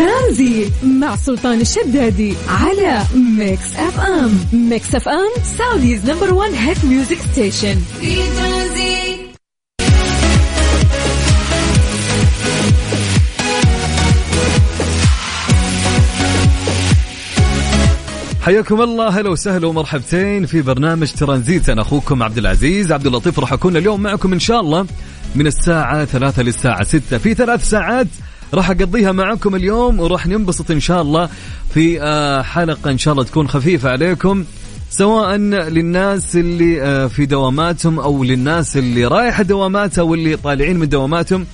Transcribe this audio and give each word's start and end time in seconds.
ترانزيت 0.00 0.72
مع 0.82 1.16
سلطان 1.16 1.60
الشدادي 1.60 2.34
على 2.48 3.02
Mix 3.14 3.76
FM. 3.76 4.38
Mix 4.52 4.94
FM 4.94 5.42
Saudi's 5.58 6.10
number 6.10 6.34
one 6.34 6.54
hit 6.54 6.84
music 6.84 7.18
station. 7.32 7.78
في 8.00 8.16
ترانزيت 8.16 9.20
حياكم 18.42 18.82
الله 18.82 19.08
هلا 19.08 19.30
وسهلا 19.30 19.66
ومرحبتين 19.66 20.46
في 20.46 20.62
برنامج 20.62 21.12
ترانزيت. 21.12 21.68
أنا 21.68 21.82
أخوكم 21.82 22.22
عبد 22.22 22.38
العزيز 22.38 22.92
عبد 22.92 23.06
اللطيف 23.06 23.38
راح 23.38 23.52
أكون 23.52 23.76
اليوم 23.76 24.02
معكم 24.02 24.32
إن 24.32 24.40
شاء 24.40 24.60
الله 24.60 24.86
من 25.34 25.46
الساعة 25.46 26.04
ثلاثة 26.04 26.42
للساعة 26.42 26.84
ستة. 26.84 27.18
في 27.18 27.34
ثلاث 27.34 27.70
ساعات 27.70 28.06
راح 28.54 28.70
أقضيها 28.70 29.12
معكم 29.12 29.54
اليوم 29.54 30.00
وراح 30.00 30.26
ننبسط 30.26 30.70
إن 30.70 30.80
شاء 30.80 31.02
الله 31.02 31.28
في 31.74 32.02
آه، 32.02 32.42
حلقة 32.42 32.90
إن 32.90 32.98
شاء 32.98 33.12
الله 33.12 33.24
تكون 33.24 33.48
خفيفة 33.48 33.90
عليكم 33.90 34.44
سواء 34.90 35.36
للناس 35.36 36.36
اللي 36.36 36.82
آه، 36.82 37.06
في 37.06 37.26
دواماتهم 37.26 38.00
أو 38.00 38.24
للناس 38.24 38.76
اللي 38.76 39.04
رايحة 39.04 39.42
دواماتها 39.42 40.02
واللي 40.02 40.36
طالعين 40.36 40.78
من 40.78 40.88
دواماتهم 40.88 41.46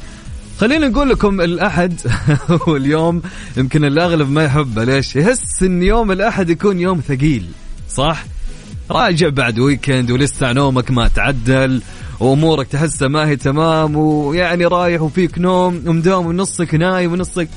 خلينا 0.61 0.89
نقول 0.89 1.09
لكم 1.09 1.41
الأحد 1.41 2.01
هو 2.69 2.77
اليوم 2.77 3.23
يمكن 3.57 3.85
الأغلب 3.85 4.31
ما 4.31 4.45
يحبه 4.45 4.85
ليش؟ 4.85 5.17
يحس 5.17 5.63
إن 5.63 5.83
يوم 5.83 6.13
الأحد 6.13 6.51
يكون 6.51 6.81
يوم 6.81 7.01
ثقيل 7.09 7.47
صح؟ 7.91 8.25
راجع 8.91 9.29
بعد 9.29 9.59
weekend 9.59 10.11
ولسه 10.11 10.53
نومك 10.53 10.91
ما 10.91 11.09
تعدل 11.09 11.83
وأمورك 12.21 12.67
تحسها 12.67 13.09
ما 13.09 13.29
هي 13.29 13.37
تمام 13.37 13.97
ويعني 13.97 14.67
رايح 14.67 15.03
وفيك 15.03 15.39
نوم 15.39 15.83
ومداوم 15.87 16.27
ونصك 16.27 16.75
نايم 16.75 17.13
ونصك. 17.13 17.49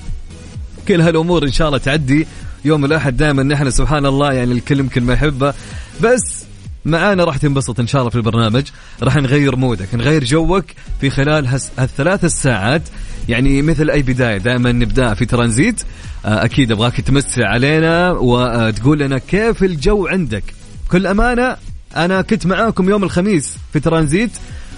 كل 0.88 1.02
هالأمور 1.02 1.43
إن 1.43 1.52
شاء 1.52 1.67
الله 1.67 1.77
تعدي. 1.77 2.27
يوم 2.65 2.85
الأحد 2.85 3.17
دائما 3.17 3.43
نحن 3.43 3.69
سبحان 3.69 4.05
الله 4.05 4.33
يعني 4.33 4.52
الكل 4.52 4.80
يمكن 4.80 5.03
ما 5.03 5.13
يحبه. 5.13 5.53
بس 6.02 6.43
معانا 6.85 7.23
راح 7.23 7.37
تنبسط 7.37 7.80
إن 7.80 7.87
شاء 7.87 8.02
الله 8.02 8.09
في 8.09 8.15
البرنامج. 8.15 8.63
راح 9.03 9.15
نغير 9.15 9.55
مودك 9.55 9.95
نغير 9.95 10.23
جوك 10.23 10.65
في 11.02 11.09
خلال 11.09 11.47
هالثلاث 11.77 12.25
الساعات. 12.25 12.81
يعني 13.30 13.61
مثل 13.61 13.89
أي 13.89 14.02
بداية 14.02 14.37
دائما 14.37 14.71
نبدأ 14.71 15.13
في 15.13 15.25
ترانزيت. 15.25 15.81
آه، 16.25 16.45
أكيد 16.45 16.71
أبغاك 16.71 17.02
تمسي 17.02 17.43
علينا 17.43 18.11
وتقول 18.11 18.99
لنا 18.99 19.17
كيف 19.17 19.63
الجو 19.63 20.07
عندك. 20.07 20.43
بكل 20.87 21.07
أمانة 21.07 21.57
أنا 21.95 22.21
كنت 22.21 22.45
معاكم 22.45 22.89
يوم 22.89 23.03
الخميس 23.03 23.57
في 23.73 23.79
ترانزيت 23.79 24.31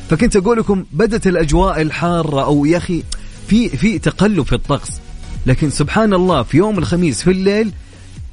فكنت 0.10 0.36
أقول 0.36 0.58
لكم 0.58 0.86
بدت 0.92 1.28
الأجواء 1.28 1.82
الحارة 1.82 2.44
أو 2.44 2.66
يا 2.66 2.78
أخي 2.78 3.04
في 3.48 3.70
في 3.70 4.00
تقلب 4.00 4.46
في 4.46 4.54
الطقس. 4.54 4.92
لكن 5.46 5.70
سبحان 5.70 6.14
الله 6.14 6.44
في 6.44 6.58
يوم 6.58 6.80
الخميس 6.80 7.22
في 7.24 7.32
الليل 7.32 7.72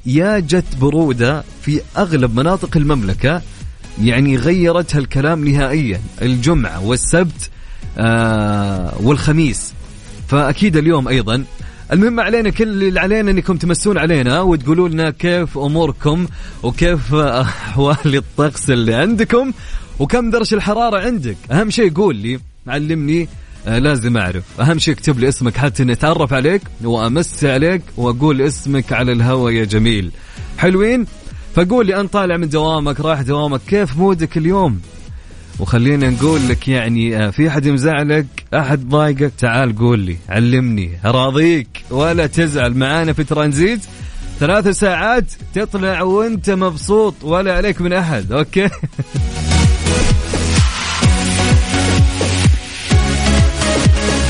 يا 0.05 0.39
جت 0.39 0.75
برودة 0.81 1.43
في 1.61 1.81
أغلب 1.97 2.35
مناطق 2.39 2.77
المملكة 2.77 3.41
يعني 4.01 4.37
غيرت 4.37 4.95
هالكلام 4.95 5.47
نهائيا 5.47 6.01
الجمعة 6.21 6.85
والسبت 6.85 7.49
آه 7.97 8.93
والخميس. 9.01 9.73
فأكيد 10.27 10.77
اليوم 10.77 11.07
أيضا 11.07 11.43
المهم 11.91 12.19
علينا 12.19 12.49
كل 12.49 12.83
اللي 12.83 12.99
علينا 12.99 13.31
إنكم 13.31 13.57
تمسون 13.57 13.97
علينا 13.97 14.41
وتقولوا 14.41 14.89
لنا 14.89 15.09
كيف 15.09 15.57
أموركم 15.57 16.27
وكيف 16.63 17.15
أحوال 17.15 18.15
الطقس 18.15 18.69
اللي 18.69 18.93
عندكم 18.95 19.51
وكم 19.99 20.29
درجة 20.29 20.55
الحرارة 20.55 20.99
عندك. 20.99 21.37
أهم 21.51 21.69
شيء 21.69 21.93
قول 21.93 22.15
لي 22.15 22.39
علمني 22.67 23.27
آه 23.67 23.79
لازم 23.79 24.17
أعرف. 24.17 24.61
أهم 24.61 24.79
شيء 24.79 24.93
اكتب 24.93 25.19
لي 25.19 25.27
اسمك 25.27 25.57
حتى 25.57 25.83
نتعرف 25.83 26.33
عليك 26.33 26.61
وامسي 26.83 27.51
عليك 27.51 27.81
وأقول 27.97 28.41
اسمك 28.41 28.93
على 28.93 29.11
الهوا 29.11 29.51
يا 29.51 29.65
جميل. 29.65 30.11
حلوين؟ 30.57 31.05
فقول 31.55 31.85
لي 31.85 31.99
انت 31.99 32.13
طالع 32.13 32.37
من 32.37 32.49
دوامك 32.49 32.99
رايح 32.99 33.21
دوامك 33.21 33.61
كيف 33.67 33.97
مودك 33.97 34.37
اليوم؟ 34.37 34.81
وخلينا 35.59 36.09
نقول 36.09 36.49
لك 36.49 36.67
يعني 36.67 37.17
آه، 37.17 37.29
في 37.29 37.47
أحد 37.47 37.67
مزعلك 37.67 38.25
أحد 38.53 38.89
ضايقك؟ 38.89 39.31
تعال 39.37 39.75
قول 39.75 39.99
لي 39.99 40.17
علمني 40.29 40.99
راضيك 41.05 41.67
ولا 41.89 42.27
تزعل 42.27 42.73
معانا 42.73 43.13
في 43.13 43.23
ترانزيت. 43.23 43.79
ثلاث 44.39 44.67
ساعات 44.67 45.33
تطلع 45.53 46.01
وأنت 46.01 46.49
مبسوط 46.49 47.13
ولا 47.21 47.53
عليك 47.53 47.81
من 47.81 47.93
أحد 47.93 48.31
okay؟ 48.31 48.69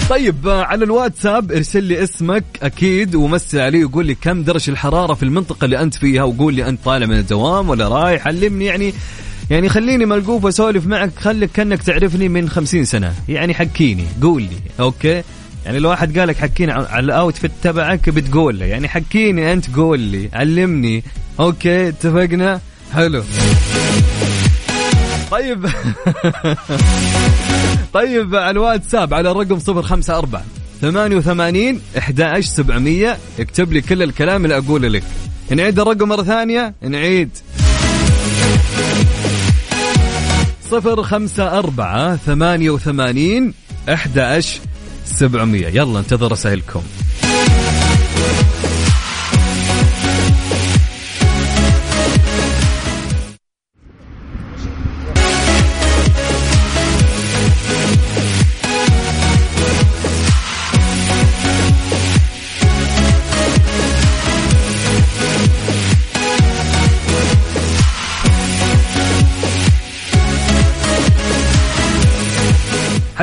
طيب 0.10 0.48
آه، 0.48 0.64
على 0.64 0.86
الواتساب 0.86 1.52
ارسل 1.52 1.84
لي 1.84 2.04
اسمك 2.04 2.44
أكيد 2.64 3.16
ومسي 3.16 3.62
علي 3.62 3.86
وقول 3.86 4.06
لي 4.06 4.16
كم 4.16 4.44
درجة 4.44 4.72
الحرارة 4.72 5.14
في 5.14 5.24
المنطقة 5.24 5.66
اللي 5.66 5.82
أنت 5.82 5.96
فيها 5.96 6.24
وقول 6.24 6.54
لي 6.54 6.70
أنت 6.70 6.86
طالع 6.86 7.06
من 7.06 7.20
الدوام 7.20 7.70
ولا 7.70 7.88
رايح 7.88 8.28
علمني 8.28 8.66
يعني 8.66 8.94
يعني 9.50 9.70
خليني 9.70 10.06
ملقوف 10.06 10.46
اسولف 10.46 10.88
معك 10.88 11.12
خليك 11.20 11.52
كأنك 11.52 11.84
تعرفني 11.84 12.30
من 12.30 12.50
خمسين 12.50 12.86
سنة. 12.86 13.14
يعني 13.30 13.54
حكيني 13.54 14.06
قول 14.22 14.42
لي 14.42 14.58
okay؟ 14.80 15.24
يعني 15.66 15.80
لو 15.80 15.90
واحد 15.90 16.20
قالك 16.20 16.38
حكيني 16.38 16.72
على 16.72 17.06
الأوتفيت 17.06 17.52
تبعك 17.64 18.10
بتقول 18.10 18.60
له 18.60 18.66
يعني 18.66 18.88
حكيني 18.88 19.54
أنت 19.54 19.76
قول 19.76 20.00
لي 20.00 20.30
علمني. 20.34 21.04
أوكي؟ 21.40 21.88
اتفقنا؟ 21.88 22.62
حلو. 22.94 23.24
طيب. 25.32 25.66
طيب 27.94 28.36
على 28.36 28.52
الواتساب 28.52 29.14
على 29.14 29.32
الرقم 29.32 29.60
054 29.68 30.42
88 30.82 31.82
11 31.98 32.48
700 32.48 33.18
اكتب 33.40 33.74
لي 33.74 33.82
كل 33.82 34.04
الكلام 34.04 34.46
اللي 34.46 34.58
أقوله 34.58 34.88
لك. 34.88 35.04
نعيد 35.50 35.80
الرقم 35.80 36.08
مرة 36.08 36.24
ثانية؟ 36.24 36.74
نعيد. 36.82 37.30
صفر 40.72 41.04
خمسة 41.04 41.60
أربعة 41.60 42.16
ثمانية 42.16 42.70
وثمانين 42.70 43.54
أحد 43.94 44.20
سبعمية. 45.06 45.68
يلا 45.68 46.00
انتظر 46.00 46.32
رسائلكم 46.32 46.82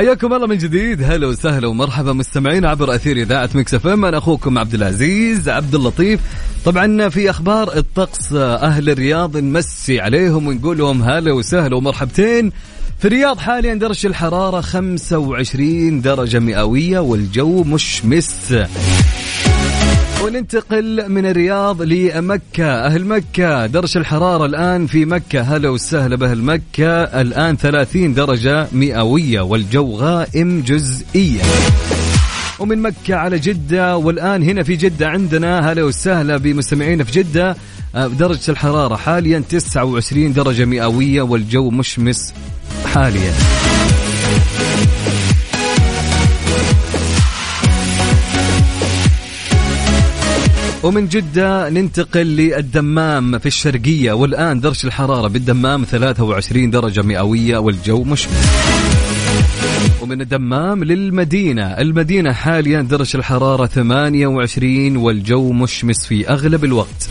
حياكم 0.07 0.33
الله 0.33 0.47
من 0.47 0.57
جديد. 0.57 1.03
هلا 1.03 1.27
وسهلا 1.27 1.67
ومرحبا 1.67 2.13
مستمعين 2.13 2.65
عبر 2.65 2.95
أثير 2.95 3.17
إذاعة 3.17 3.49
Mix 3.55 3.73
FM. 3.73 4.05
أنا 4.05 4.17
أخوكم 4.17 4.57
عبد 4.57 4.73
العزيز 4.73 5.49
عبد 5.49 5.75
اللطيف. 5.75 6.19
طبعا 6.65 7.09
في 7.09 7.29
أخبار 7.29 7.77
الطقس 7.77 8.33
أهل 8.33 8.89
الرياض 8.89 9.37
نمسي 9.37 9.99
عليهم 9.99 10.47
ونقول 10.47 10.77
لهم 10.77 11.03
هلا 11.03 11.33
وسهلا 11.33 11.75
ومرحبتين. 11.75 12.51
في 12.99 13.05
الرياض 13.05 13.37
حاليا 13.37 13.73
درجة 13.73 14.07
الحرارة 14.07 14.61
25 14.61 16.01
درجة 16.01 16.39
مئوية 16.39 16.99
والجو 16.99 17.63
مشمس. 17.63 18.53
وننتقل 20.23 21.09
من 21.09 21.25
الرياض 21.25 21.81
لمكة. 21.81 22.85
أهل 22.85 23.05
مكة 23.05 23.65
درجة 23.65 23.97
الحرارة 23.97 24.45
الآن 24.45 24.87
في 24.87 25.05
مكة. 25.05 25.41
هلا 25.41 25.69
وسهلا 25.69 26.15
بأهل 26.15 26.41
مكة. 26.41 27.03
الآن 27.03 27.57
30 27.57 28.13
درجة 28.13 28.67
مئوية 28.71 29.41
والجو 29.41 29.95
غائم 29.95 30.61
جزئيا. 30.61 31.43
ومن 32.59 32.81
مكة 32.81 33.15
على 33.15 33.39
جدة 33.39 33.97
والآن 33.97 34.43
هنا 34.43 34.63
في 34.63 34.75
جدة 34.75 35.07
عندنا. 35.07 35.71
هلا 35.71 35.83
وسهلا 35.83 36.37
بمستمعينا 36.37 37.03
في 37.03 37.11
جدة. 37.11 37.55
آه، 37.95 38.07
درجة 38.07 38.51
الحرارة 38.51 38.95
حاليا 38.95 39.43
29 39.49 40.33
درجة 40.33 40.65
مئوية 40.65 41.21
والجو 41.21 41.69
مشمس 41.69 42.33
حاليا. 42.85 43.33
ومن 50.87 51.07
جدة 51.07 51.69
ننتقل 51.69 52.25
للدمام 52.25 53.39
في 53.39 53.45
الشرقية. 53.45 54.11
والآن 54.11 54.59
درجة 54.59 54.87
الحرارة 54.87 55.27
بالدمام 55.27 55.83
23 55.83 56.71
درجة 56.71 57.01
مئوية 57.01 57.57
والجو 57.57 58.03
مشمس 58.03 58.47
ومن 60.01 60.21
الدمام 60.21 60.83
للمدينة. 60.83 61.63
المدينة 61.63 62.33
حاليا 62.33 62.81
درجة 62.81 63.17
الحرارة 63.17 63.65
28 63.65 64.97
والجو 64.97 65.51
مشمس 65.51 66.05
في 66.05 66.29
أغلب 66.29 66.65
الوقت. 66.65 67.09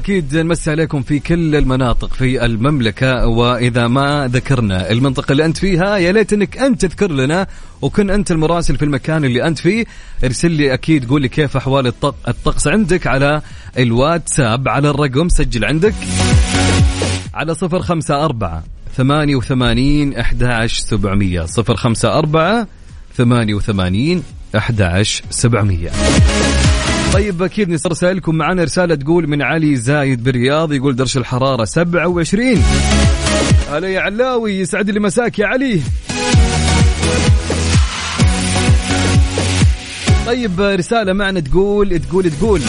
أكيد 0.00 0.36
نمسي 0.36 0.70
عليكم 0.70 1.02
في 1.02 1.18
كل 1.18 1.56
المناطق 1.56 2.14
في 2.14 2.44
المملكة 2.44 3.26
وإذا 3.26 3.86
ما 3.86 4.28
ذكرنا 4.32 4.90
المنطقة 4.90 5.32
اللي 5.32 5.44
أنت 5.44 5.58
فيها 5.58 5.96
يا 5.96 6.12
ليت 6.12 6.32
أنك 6.32 6.58
أنت 6.58 6.84
تذكر 6.84 7.10
لنا 7.10 7.46
وكن 7.82 8.10
أنت 8.10 8.30
المراسل 8.30 8.76
في 8.76 8.84
المكان 8.84 9.24
اللي 9.24 9.46
أنت 9.46 9.58
فيه. 9.58 9.84
ارسل 10.24 10.50
لي 10.50 10.74
أكيد 10.74 11.08
قول 11.08 11.22
لي 11.22 11.28
كيف 11.28 11.56
الطق 11.86 12.14
الطقس 12.28 12.68
عندك 12.68 13.06
على 13.06 13.42
الواتساب 13.78 14.68
على 14.68 14.90
الرقم 14.90 15.28
سجل 15.28 15.64
عندك. 15.64 15.94
على 17.34 17.54
صفر 17.54 17.82
خمسة 17.82 18.24
أربعة 18.24 18.64
ثمانية 18.96 19.36
وثمانين 19.36 20.16
أحد 20.16 20.66
سبعمية 20.66 21.42
صفر 21.42 21.76
خمسة 21.76 22.18
أربعة 22.18 22.66
ثمانية 23.16 23.54
وثمانين 23.54 24.22
أحد 24.56 24.82
سبعمية. 25.30 25.90
طيب 27.12 27.42
أكيد 27.42 27.68
نرسلكم 27.68 28.34
معنا 28.34 28.64
رسالة 28.64 28.94
تقول 28.94 29.28
من 29.28 29.42
علي 29.42 29.76
زايد 29.76 30.22
بالرياض 30.24 30.72
يقول 30.72 30.96
درجه 30.96 31.18
الحرارة 31.18 31.64
27 31.64 32.62
هلا 33.72 33.88
يا 33.88 34.00
علاوي 34.00 34.52
يسعد 34.54 34.90
لي 34.90 35.00
مساك 35.00 35.38
يا 35.38 35.46
علي. 35.46 35.80
طيب 40.26 40.60
رسالة 40.60 41.12
معنا 41.12 41.40
تقول 41.40 41.98
تقول 41.98 42.30
تقول. 42.30 42.60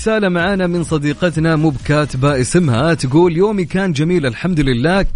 رسالة 0.00 0.28
معانا 0.28 0.66
من 0.66 0.84
صديقتنا 0.84 1.56
مو 1.56 1.70
بكاتبة 1.70 2.40
اسمها 2.40 2.94
تقول 2.94 3.36
يومي 3.36 3.64
كان 3.64 3.92
جميل 3.92 4.26
الحمد 4.26 4.60
لله. 4.60 5.06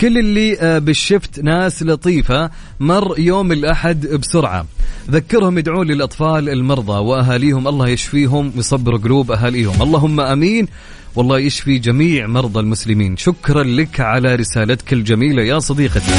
كل 0.00 0.18
اللي 0.18 0.58
آه، 0.60 0.78
بالشفت 0.78 1.40
ناس 1.40 1.82
لطيفة 1.82 2.50
مر 2.80 3.14
يوم 3.18 3.52
الأحد 3.52 4.06
بسرعة. 4.06 4.66
ذكرهم 5.10 5.58
يدعون 5.58 5.86
للأطفال 5.86 6.48
المرضى 6.48 6.92
وأهاليهم 6.92 7.68
الله 7.68 7.88
يشفيهم 7.88 8.52
ويصبر 8.56 8.96
قلوب 8.96 9.32
أهاليهم. 9.32 9.82
اللهم 9.82 10.20
أمين. 10.20 10.68
والله 11.14 11.38
يشفي 11.38 11.78
جميع 11.78 12.26
مرضى 12.26 12.60
المسلمين. 12.60 13.16
شكرا 13.16 13.62
لك 13.62 14.00
على 14.00 14.34
رسالتك 14.34 14.92
الجميلة 14.92 15.42
يا 15.42 15.58
صديقتي. 15.58 16.12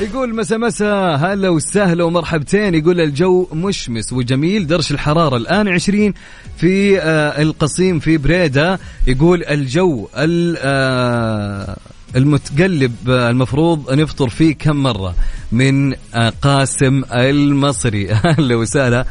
يقول 0.00 0.34
مسا 0.34 0.56
مسا 0.56 1.14
هلا 1.14 1.48
وسهلا 1.48 2.04
ومرحبتين. 2.04 2.74
يقول 2.74 3.00
الجو 3.00 3.46
مشمس 3.52 4.12
وجميل 4.12 4.66
درجة 4.66 4.94
الحرارة 4.94 5.36
الآن 5.36 5.68
20 5.68 6.14
في 6.56 7.00
آه 7.00 7.42
القصيم 7.42 7.98
في 7.98 8.16
بريدة. 8.16 8.78
يقول 9.06 9.44
الجو 9.44 10.08
آه 10.14 11.76
المتقلب 12.16 12.94
آه 13.08 13.30
المفروض 13.30 13.92
نفطر 13.92 14.28
فيه 14.28 14.54
كم 14.54 14.76
مرة؟ 14.76 15.14
من 15.52 15.94
قاسم 16.42 17.02
المصري. 17.12 18.12
أهلا 18.24 18.54
وسهلا. 18.54 19.06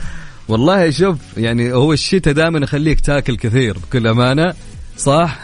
والله 0.48 0.90
شوف 0.90 1.18
يعني 1.38 1.74
هو 1.74 1.94
الشتاء 1.94 2.34
دائما 2.34 2.60
يخليك 2.60 3.00
تاكل 3.00 3.38
كثير 3.38 3.78
بكل 3.78 4.08
أمانة. 4.08 4.54
صح؟ 5.00 5.40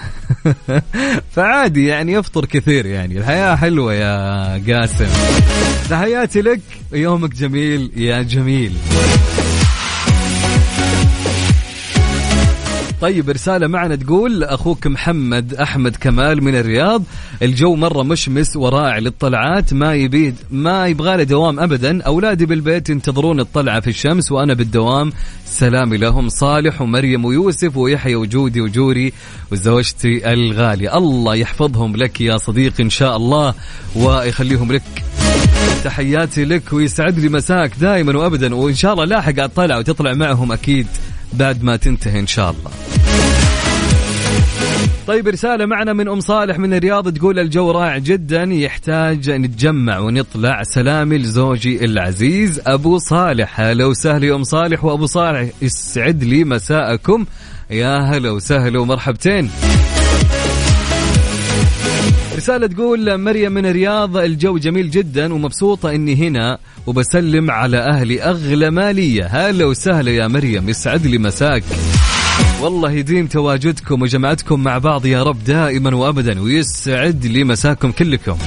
فعادي 1.36 1.86
يعني 1.86 2.14
يفطر 2.14 2.46
كثير 2.46 2.86
يعني. 2.86 3.18
الحياة 3.18 3.56
حلوة 3.56 3.94
يا 3.94 4.74
قاسم. 4.74 5.08
تحياتي 5.90 6.42
لك 6.42 6.62
يومك 6.94 7.34
جميل 7.34 7.92
يا 7.96 8.22
جميل. 8.22 8.74
طيب 13.02 13.30
رسالة 13.30 13.68
معنا 13.68 13.96
تقول 13.96 14.44
أخوك 14.44 14.88
محمد 14.88 15.54
أحمد 15.54 15.96
كمال 15.96 16.44
من 16.44 16.56
الرياض 16.56 17.04
الجو 17.42 17.76
مرة 17.76 18.04
مشمس 18.04 18.56
ورائع 18.56 18.98
للطلعات 18.98 19.74
ما 19.74 19.94
يبيد 19.94 20.36
ما 20.52 20.88
يبغى 20.88 21.18
له 21.18 21.24
دوام 21.24 21.60
أبدا. 21.60 22.04
أولادي 22.04 22.46
بالبيت 22.46 22.90
ينتظرون 22.90 23.40
الطلعة 23.40 23.80
في 23.80 23.88
الشمس 23.88 24.32
وأنا 24.32 24.54
بالدوام. 24.54 25.12
سلامي 25.46 25.98
لهم 25.98 26.30
صالح 26.30 26.82
ومريم 26.82 27.26
ويوسف 27.26 27.78
ويحيى 27.78 28.16
وجودي 28.16 28.62
وجوري 28.62 29.14
وزوجتي 29.52 30.34
الغالية. 30.34 30.98
الله 30.98 31.36
يحفظهم 31.36 31.96
لك 31.96 32.22
يا 32.22 32.38
صديقي 32.38 32.84
إن 32.84 32.90
شاء 32.90 33.18
الله 33.18 33.54
ويخليهم 33.96 34.72
لك. 34.72 35.04
تحياتي 35.84 36.46
لك 36.46 36.74
ويسعد 36.74 37.20
لي 37.20 37.30
مساك 37.30 37.72
دائما 37.80 38.18
وابدا 38.18 38.56
وإن 38.56 38.76
شاء 38.76 38.94
الله 38.94 39.06
لاحق 39.06 39.40
اطلع 39.40 39.78
وتطلع 39.78 40.14
معهم 40.14 40.52
أكيد. 40.52 40.88
بعد 41.36 41.64
ما 41.64 41.76
تنتهي 41.76 42.20
إن 42.20 42.28
شاء 42.28 42.50
الله. 42.52 42.72
طيب 45.08 45.28
رسالة 45.28 45.66
معنا 45.66 45.94
من 45.94 46.10
أم 46.10 46.20
صالح 46.20 46.60
من 46.60 46.74
الرياض 46.74 47.14
تقول 47.14 47.40
الجو 47.40 47.72
رائع 47.72 47.98
جدا 47.98 48.44
يحتاج 48.44 49.30
نتجمع 49.30 50.00
ونطلع. 50.00 50.64
سلامي 50.64 51.18
لزوجي 51.18 51.86
العزيز 51.86 52.62
أبو 52.68 52.98
صالح. 52.98 53.60
هلا 53.60 53.86
وسهلا 53.86 54.26
يا 54.26 54.36
أم 54.36 54.44
صالح 54.44 54.86
وأبو 54.86 55.06
صالح 55.06 55.50
يسعد 55.62 56.24
لي 56.24 56.44
مساءكم. 56.44 57.26
يا 57.70 57.98
هلا 57.98 58.32
وسهلا 58.32 58.80
ومرحبتين. 58.80 59.50
رسالة 62.46 62.68
تقول 62.68 63.18
مريم 63.18 63.52
من 63.52 63.66
الرياض 63.66 64.18
الجو 64.18 64.58
جميل 64.58 64.90
جدا 64.90 65.34
ومبسوطة 65.34 65.92
إني 65.92 66.16
هنا 66.16 66.58
وبسلم 66.88 67.52
على 67.52 67.78
أهلي 67.78 68.24
أغلى 68.24 68.72
مالية. 68.72 69.26
هلا 69.26 69.66
وسهلا 69.66 70.12
يا 70.12 70.28
مريم 70.28 70.70
يسعد 70.70 71.08
لي 71.08 71.18
مساك. 71.18 71.64
والله 72.62 72.92
يديم 72.92 73.28
تواجدكم 73.28 74.02
وجمعتكم 74.02 74.64
مع 74.64 74.78
بعض 74.78 75.06
يا 75.06 75.24
رب 75.24 75.44
دائما 75.44 75.96
وابدا 75.96 76.42
ويسعد 76.42 77.26
لي 77.26 77.44
مساكم 77.44 77.92
كلكم. 77.92 78.38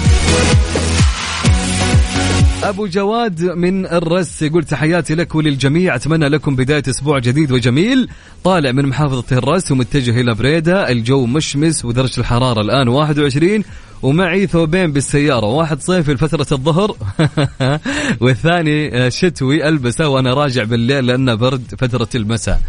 أبو 2.62 2.86
جواد 2.86 3.42
من 3.42 3.86
الرس 3.86 4.42
يقول 4.42 4.64
تحياتي 4.64 5.14
لك 5.14 5.34
وللجميع 5.34 5.94
أتمنى 5.94 6.28
لكم 6.28 6.56
بداية 6.56 6.82
أسبوع 6.88 7.18
جديد 7.18 7.52
وجميل. 7.52 8.08
طالع 8.44 8.72
من 8.72 8.86
محافظة 8.86 9.36
الرس 9.36 9.72
ومتجه 9.72 10.20
إلى 10.20 10.34
بريدة 10.34 10.88
الجو 10.88 11.26
مشمس 11.26 11.84
ودرجة 11.84 12.20
الحرارة 12.20 12.60
الآن 12.60 12.88
21 12.88 13.64
ومعي 14.02 14.46
ثوبين 14.46 14.92
بالسيارة 14.92 15.46
واحد 15.46 15.80
صيفي 15.80 16.14
لفترة 16.14 16.46
الظهر 16.52 16.96
والثاني 18.22 19.10
شتوي 19.10 19.68
ألبسه 19.68 20.08
وأنا 20.08 20.34
راجع 20.34 20.64
بالليل 20.64 21.06
لأنه 21.06 21.34
برد 21.34 21.74
فترة 21.78 22.08
المساء 22.14 22.60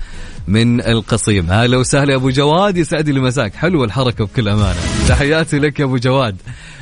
من 0.47 0.81
القصيم. 0.81 1.51
هلا 1.51 1.77
وسهلا 1.77 2.15
أبو 2.15 2.29
جواد 2.29 2.77
يسعد 2.77 3.09
لي 3.09 3.19
مساك 3.19 3.55
حلوة 3.55 3.85
الحركة 3.85 4.25
بكل 4.25 4.49
أمانة. 4.49 4.79
تحياتي 5.07 5.59
لك 5.59 5.79
يا 5.79 5.85
أبو 5.85 5.97
جواد. 5.97 6.35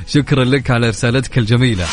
شكرا 0.08 0.44
لك 0.44 0.72
على 0.72 0.90
رسالتك 0.90 1.38
الجميلة. 1.38 1.86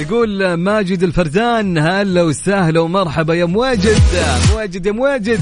يقول 0.00 0.54
ماجد 0.54 1.02
الفردان 1.02 1.78
هلا 1.78 2.22
وسهلا 2.22 2.80
ومرحبا 2.80 3.34
يا 3.34 3.44
مواجد 3.44 3.96
مواجد 4.52 4.86
يا 4.86 4.92
مواجد. 4.92 5.40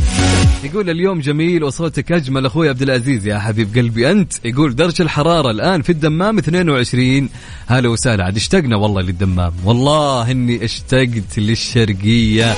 يقول 0.65 0.91
اليوم 0.91 1.21
جميل 1.21 1.65
وصوتك 1.65 2.13
أجمل 2.13 2.47
أخوي 2.47 2.69
عبد 2.69 2.83
العزيز 2.83 3.27
يا 3.27 3.39
حبيب 3.39 3.79
قلبي 3.79 4.11
أنت؟ 4.11 4.33
يقول 4.45 4.75
درجه 4.75 5.03
الحرارة 5.03 5.51
الآن 5.51 5.83
في 5.83 5.91
الدمام 5.91 6.39
22 6.39 7.29
هلا 7.67 7.89
وسهلا 7.89 8.25
عاد 8.25 8.37
اشتقنا 8.37 8.77
والله 8.77 9.03
للدمام. 9.03 9.53
والله 9.65 10.31
إني 10.31 10.65
اشتقت 10.65 11.39
للشرقية. 11.39 12.55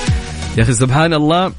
يا 0.57 0.63
أخي 0.63 0.73
سبحان 0.73 1.13
الله 1.13 1.51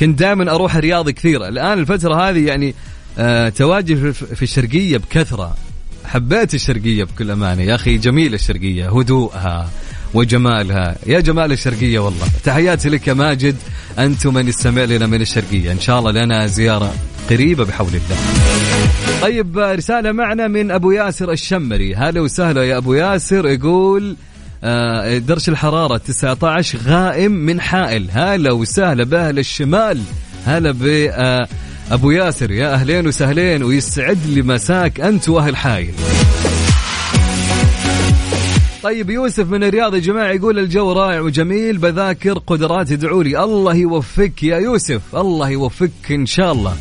كنت 0.00 0.18
دائما 0.18 0.54
أروح 0.54 0.76
الرياض 0.76 1.10
كثير 1.10 1.48
الآن 1.48 1.78
الفترة 1.78 2.14
هذه 2.14 2.46
يعني 2.46 2.74
آه 3.18 3.48
تواجد 3.48 4.10
في 4.10 4.42
الشرقية 4.42 4.96
بكثرة. 4.96 5.56
حبيت 6.10 6.54
الشرقية 6.54 7.04
بكل 7.04 7.30
أمانة. 7.30 7.62
يا 7.62 7.74
أخي 7.74 7.96
جميلة 7.98 8.34
الشرقية 8.34 8.98
هدوءها 8.98 9.70
وجمالها. 10.14 10.96
يا 11.06 11.20
جمال 11.20 11.52
الشرقية 11.52 11.98
والله. 11.98 12.26
تحياتي 12.44 12.88
لك 12.88 13.08
يا 13.08 13.14
ماجد. 13.14 13.56
أنتم 13.98 14.34
من 14.34 14.48
يستمع 14.48 14.84
لنا 14.84 15.06
من 15.06 15.20
الشرقية. 15.20 15.72
إن 15.72 15.80
شاء 15.80 15.98
الله 15.98 16.10
لنا 16.10 16.46
زيارة 16.46 16.94
قريبة 17.30 17.64
بحول 17.64 17.88
الله. 17.88 18.16
طيب 19.22 19.58
رسالة 19.58 20.12
معنا 20.12 20.48
من 20.48 20.70
أبو 20.70 20.90
ياسر 20.90 21.32
الشمري. 21.32 21.94
هلا 21.94 22.20
وسهلا 22.20 22.64
يا 22.64 22.76
أبو 22.76 22.94
ياسر. 22.94 23.46
يقول 23.48 24.16
آه، 24.64 25.18
درجة 25.18 25.50
الحرارة 25.50 25.96
19 25.96 26.78
غائم 26.78 27.32
من 27.32 27.60
حائل. 27.60 28.06
هلا 28.12 28.52
وسهلا 28.52 29.04
بأهل 29.04 29.38
الشمال. 29.38 30.00
هلا 30.46 30.70
ب 30.70 30.86
آه، 31.10 31.48
أبو 31.90 32.10
ياسر 32.10 32.50
يا 32.50 32.74
أهلين 32.74 33.06
وسهلين 33.06 33.62
ويسعد 33.62 34.18
لي 34.26 34.42
مساك 34.42 35.00
أنت 35.00 35.28
وأهل 35.28 35.56
حايل. 35.56 35.94
طيب 38.82 39.10
يوسف 39.10 39.50
من 39.50 39.64
الرياض 39.64 39.94
يا 39.94 40.00
جماعة 40.00 40.32
يقول 40.32 40.58
الجو 40.58 40.92
رائع 40.92 41.20
وجميل 41.20 41.78
بذاكر 41.78 42.38
قدرات 42.38 42.92
ادعوا 42.92 43.22
لي. 43.22 43.44
الله 43.44 43.74
يوفقك 43.74 44.42
يا 44.42 44.58
يوسف 44.58 45.00
الله 45.14 45.48
يوفقك 45.48 46.10
إن 46.10 46.26
شاء 46.26 46.52
الله. 46.52 46.76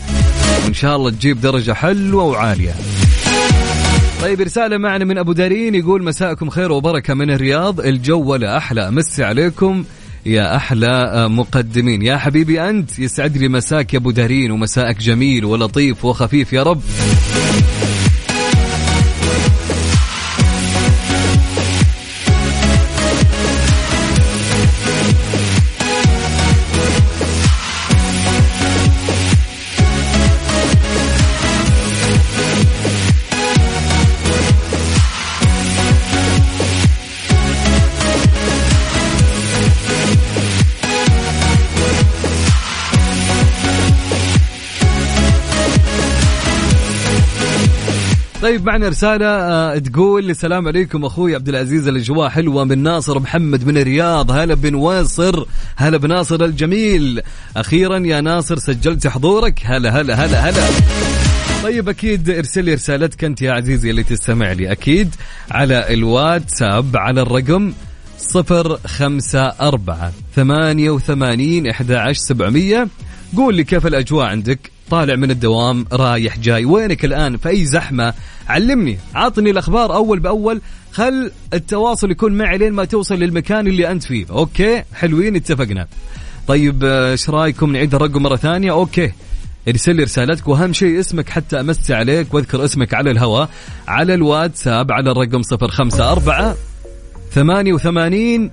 وان 0.66 0.74
شاء 0.74 0.96
الله 0.96 1.12
تجيب 1.12 1.42
درجة 1.42 1.72
حلوة 1.72 2.24
وعالية. 2.24 2.76
طيب 4.22 4.42
رسالة 4.42 4.78
معنا 4.78 5.06
من 5.06 5.18
أبو 5.18 5.34
دارين 5.34 5.76
يقول 5.76 6.04
مساءكم 6.04 6.50
خير 6.50 6.72
وبركة 6.72 7.14
من 7.14 7.32
الرياض 7.32 7.80
الجو 7.80 8.22
ولا 8.24 8.58
أحلى 8.58 8.88
أمسي 8.88 9.24
عليكم 9.24 9.84
يا 10.26 10.56
أحلى 10.56 11.26
مقدمين. 11.30 12.02
يا 12.02 12.18
حبيبي 12.18 12.70
أنت 12.70 13.00
يسعد 13.00 13.38
لي 13.38 13.48
مساك 13.48 13.94
يا 13.94 14.00
أبو 14.00 14.12
دارين 14.12 14.52
ومساءك 14.52 14.98
جميل 14.98 15.46
ولطيف 15.46 16.06
وخفيف 16.06 16.54
يا 16.54 16.64
رب. 16.64 16.82
طيب 48.50 48.66
معنا 48.66 48.88
رسالة 48.88 49.26
آه، 49.26 49.78
تقول 49.78 50.30
السلام 50.30 50.68
عليكم 50.68 51.06
أخوي 51.06 51.36
عبد 51.36 51.50
العزيز 51.50 51.88
الأجواء 51.88 52.30
حلوة 52.30 52.64
من 52.64 52.84
ناصر 52.84 53.20
محمد 53.20 53.68
من 53.68 53.78
الرياض. 53.78 54.32
هلا 54.32 54.54
بن 54.54 54.76
واصر 54.76 55.46
هلا 55.76 55.98
بناصر 55.98 56.46
الجميل. 56.46 57.22
أخيرا 57.58 57.98
يا 57.98 58.22
ناصر 58.22 58.60
سجلت 58.60 59.08
حضورك. 59.08 59.62
هلا 59.64 60.02
هلا 60.02 60.26
هلا 60.26 60.50
هلا. 60.50 60.64
طيب 61.64 61.90
أكيد 61.90 62.30
ارسل 62.30 62.66
لي 62.66 62.74
رسالتك 62.74 63.24
أنت 63.24 63.42
يا 63.42 63.52
عزيزي 63.52 63.90
اللي 63.90 64.04
تستمع 64.04 64.52
لي. 64.52 64.72
أكيد 64.72 65.16
على 65.52 65.94
الواتساب 65.94 66.98
على 66.98 67.22
الرقم 67.22 67.74
صفر 68.18 68.80
خمسة 68.88 69.42
أربعة 69.42 70.12
ثمانية 70.36 70.90
وثمانين 70.90 71.68
إحدى 71.68 71.96
عشر 71.96 72.20
سبعمية. 72.20 72.88
قول 73.38 73.56
لي 73.56 73.64
كيف 73.64 73.88
الأجواء 73.88 74.26
عندك؟ 74.26 74.72
طالع 74.92 75.16
من 75.16 75.32
الدوام 75.32 75.86
رايح 75.94 76.40
جاي. 76.40 76.66
وينك 76.66 77.06
الآن؟ 77.06 77.38
في 77.38 77.50
أي 77.50 77.66
زحمة؟ 77.66 78.14
علمني. 78.48 79.00
عطني 79.16 79.50
الأخبار 79.50 79.96
أول 79.96 80.20
بأول. 80.20 80.62
خل 80.92 81.32
التواصل 81.54 82.12
يكون 82.12 82.34
معي 82.34 82.58
لين 82.58 82.74
ما 82.74 82.86
توصل 82.86 83.16
للمكان 83.16 83.68
اللي 83.68 83.92
أنت 83.92 84.04
فيه. 84.04 84.26
okay؟ 84.30 84.84
حلوين 84.94 85.36
اتفقنا. 85.36 85.88
طيب 86.48 86.84
آه، 86.84 87.12
إيش 87.12 87.30
رأيكم؟ 87.30 87.72
نعيد 87.72 87.96
الرقم 87.96 88.24
مرة 88.24 88.36
ثانية. 88.36 88.72
okay. 88.72 89.12
ارسل 89.68 89.96
لي 89.96 90.04
رسالتك 90.04 90.48
وأهم 90.48 90.74
شيء 90.74 91.00
اسمك 91.00 91.30
حتى 91.30 91.60
امسي 91.60 91.94
عليك. 91.94 92.34
واذكر 92.34 92.66
اسمك 92.66 92.94
على 92.94 93.12
الهواء. 93.12 93.50
على 93.88 94.14
الواتساب 94.14 94.92
على 94.92 95.12
الرقم 95.12 95.42
054 95.42 96.56
88 97.32 98.52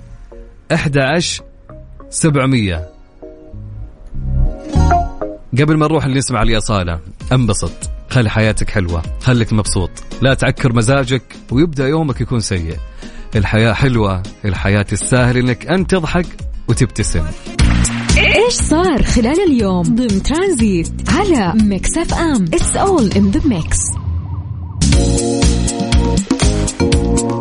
11 0.71 1.43
700 2.09 2.96
قبل 5.53 5.77
ما 5.77 5.85
نروح 5.85 6.05
اللي 6.05 6.17
نسمع 6.17 6.41
لأصالة 6.41 6.99
انبسط. 7.31 7.71
خلي 8.09 8.29
حياتك 8.29 8.69
حلوة؟ 8.69 9.01
خليك 9.21 9.53
مبسوط؟ 9.53 9.89
لا 10.21 10.33
تعكر 10.33 10.73
مزاجك 10.73 11.35
ويبدأ 11.51 11.87
يومك 11.87 12.21
يكون 12.21 12.39
سيء. 12.39 12.77
الحياة 13.35 13.73
حلوة 13.73 14.23
الحياة 14.45 14.81
تستاهل 14.81 15.37
إنك 15.37 15.67
انت 15.67 15.91
تضحك 15.91 16.25
وتبتسم. 16.67 17.25
إيش 18.17 18.53
صار 18.53 19.03
خلال 19.03 19.39
اليوم؟ 19.47 19.83
ضمن 19.83 20.23
ترانزيت 20.23 21.09
على 21.09 21.53
Mix 21.63 21.97
FM 21.97 22.43
it's 22.43 22.75
all 22.75 23.11
in 23.11 23.31
the 23.31 23.41
mix 23.47 23.79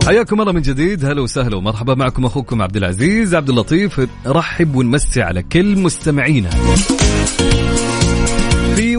حياكم 0.07 0.41
الله 0.41 0.53
من 0.53 0.63
جديد. 0.63 1.05
هلا 1.05 1.23
وسهلا 1.23 1.57
ومرحبا. 1.57 1.95
معكم 1.95 2.25
أخوكم 2.25 2.63
عبد 2.63 2.77
العزيز 2.77 3.35
عبد 3.35 3.49
اللطيف. 3.49 4.01
رحب 4.27 4.75
ونمسي 4.75 5.23
على 5.23 5.43
كل 5.43 5.79
مستمعينا. 5.79 6.51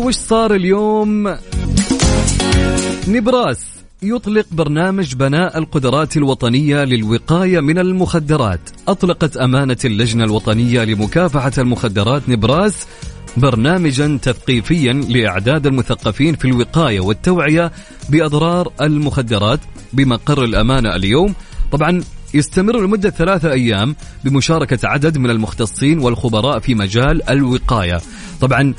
وش 0.07 0.15
صار 0.15 0.55
اليوم؟ 0.55 1.37
نبراس 3.07 3.65
يطلق 4.03 4.45
برنامج 4.51 5.15
بناء 5.15 5.57
القدرات 5.57 6.17
الوطنية 6.17 6.83
للوقاية 6.83 7.59
من 7.59 7.79
المخدرات. 7.79 8.59
أطلقت 8.87 9.37
أمانة 9.37 9.77
اللجنة 9.85 10.23
الوطنية 10.23 10.83
لمكافحة 10.83 11.51
المخدرات 11.57 12.29
نبراس 12.29 12.87
برنامجا 13.37 14.19
تثقيفيا 14.21 14.93
لإعداد 14.93 15.67
المثقفين 15.67 16.35
في 16.35 16.45
الوقاية 16.45 16.99
والتوعية 16.99 17.71
بأضرار 18.09 18.71
المخدرات 18.81 19.59
بمقر 19.93 20.43
الأمانة 20.43 20.95
اليوم. 20.95 21.33
طبعا 21.71 22.03
يستمر 22.33 22.81
لمدة 22.81 23.09
ثلاثة 23.09 23.51
أيام 23.51 23.95
بمشاركة 24.23 24.79
عدد 24.87 25.17
من 25.17 25.29
المختصين 25.29 25.99
والخبراء 25.99 26.59
في 26.59 26.75
مجال 26.75 27.29
الوقاية. 27.29 28.01
طبعا 28.41 28.73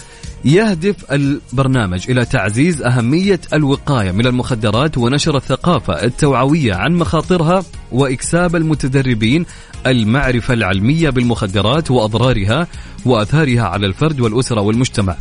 يهدف 0.45 1.12
البرنامج 1.12 2.11
إلى 2.11 2.25
تعزيز 2.25 2.83
أهمية 2.83 3.40
الوقاية 3.52 4.12
من 4.12 4.26
المخدرات 4.26 4.99
ونشر 4.99 5.37
الثقافة 5.37 6.02
التوعوية 6.02 6.75
عن 6.75 6.92
مخاطرها 6.92 7.64
وإكساب 7.92 8.57
المتدربين 8.57 9.47
المعرفة 9.87 10.54
العلمية 10.54 11.11
بالمخدرات 11.11 11.90
وأضرارها 11.90 12.66
وأثارها 13.04 13.62
على 13.62 13.87
الفرد 13.87 14.21
والأسرة 14.21 14.61
والمجتمع. 14.61 15.16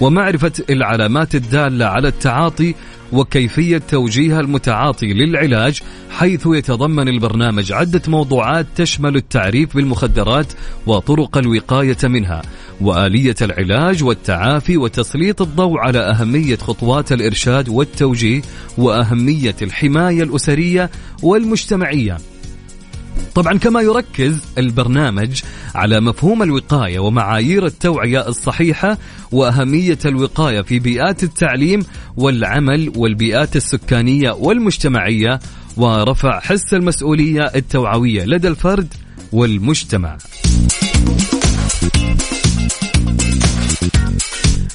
ومعرفة 0.00 0.52
العلامات 0.70 1.34
الدالة 1.34 1.86
على 1.86 2.08
التعاطي 2.08 2.74
وكيفية 3.12 3.78
توجيه 3.78 4.40
المتعاطي 4.40 5.06
للعلاج 5.06 5.82
حيث 6.10 6.46
يتضمن 6.46 7.08
البرنامج 7.08 7.72
عدة 7.72 8.02
موضوعات 8.08 8.66
تشمل 8.76 9.16
التعريف 9.16 9.76
بالمخدرات 9.76 10.52
وطرق 10.86 11.38
الوقاية 11.38 11.96
منها 12.04 12.42
وآلية 12.80 13.34
العلاج 13.42 14.04
والتعافي 14.04 14.76
وتسليط 14.76 15.42
الضوء 15.42 15.78
على 15.78 15.98
أهمية 15.98 16.56
خطوات 16.56 17.12
الإرشاد 17.12 17.68
والتوجيه 17.68 18.42
وأهمية 18.78 19.56
الحماية 19.62 20.22
الأسرية 20.22 20.90
والمجتمعية. 21.22 22.16
طبعا 23.34 23.58
كما 23.58 23.80
يركز 23.80 24.42
البرنامج 24.58 25.42
على 25.74 26.00
مفهوم 26.00 26.42
الوقاية 26.42 26.98
ومعايير 26.98 27.66
التوعية 27.66 28.28
الصحيحة 28.28 28.98
وأهمية 29.32 29.98
الوقاية 30.04 30.60
في 30.60 30.78
بيئات 30.78 31.22
التعليم 31.22 31.80
والعمل 32.16 32.92
والبيئات 32.96 33.56
السكانية 33.56 34.30
والمجتمعية 34.30 35.40
ورفع 35.76 36.40
حس 36.40 36.74
المسؤولية 36.74 37.42
التوعوية 37.42 38.24
لدى 38.24 38.48
الفرد 38.48 38.94
والمجتمع. 39.32 40.16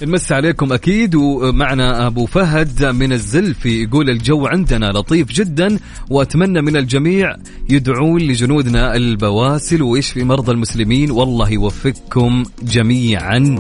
نمس 0.06 0.32
عليكم 0.32 0.74
أكيد. 0.74 1.16
ومعنا 1.16 2.08
أبو 2.08 2.26
فهد 2.26 2.86
من 2.86 3.14
الزلفي 3.14 3.84
يقول 3.84 4.10
الجو 4.10 4.48
عندنا 4.48 4.86
لطيف 4.86 5.32
جدا 5.32 5.80
وأتمنى 6.10 6.62
من 6.62 6.78
الجميع 6.78 7.36
يدعون 7.70 8.22
لجنودنا 8.22 8.96
البواسل. 8.96 9.82
ويشفي 9.82 10.24
مرضى 10.24 10.52
المسلمين؟ 10.52 11.12
والله 11.12 11.50
يوفقكم 11.50 12.44
جميعا. 12.64 13.58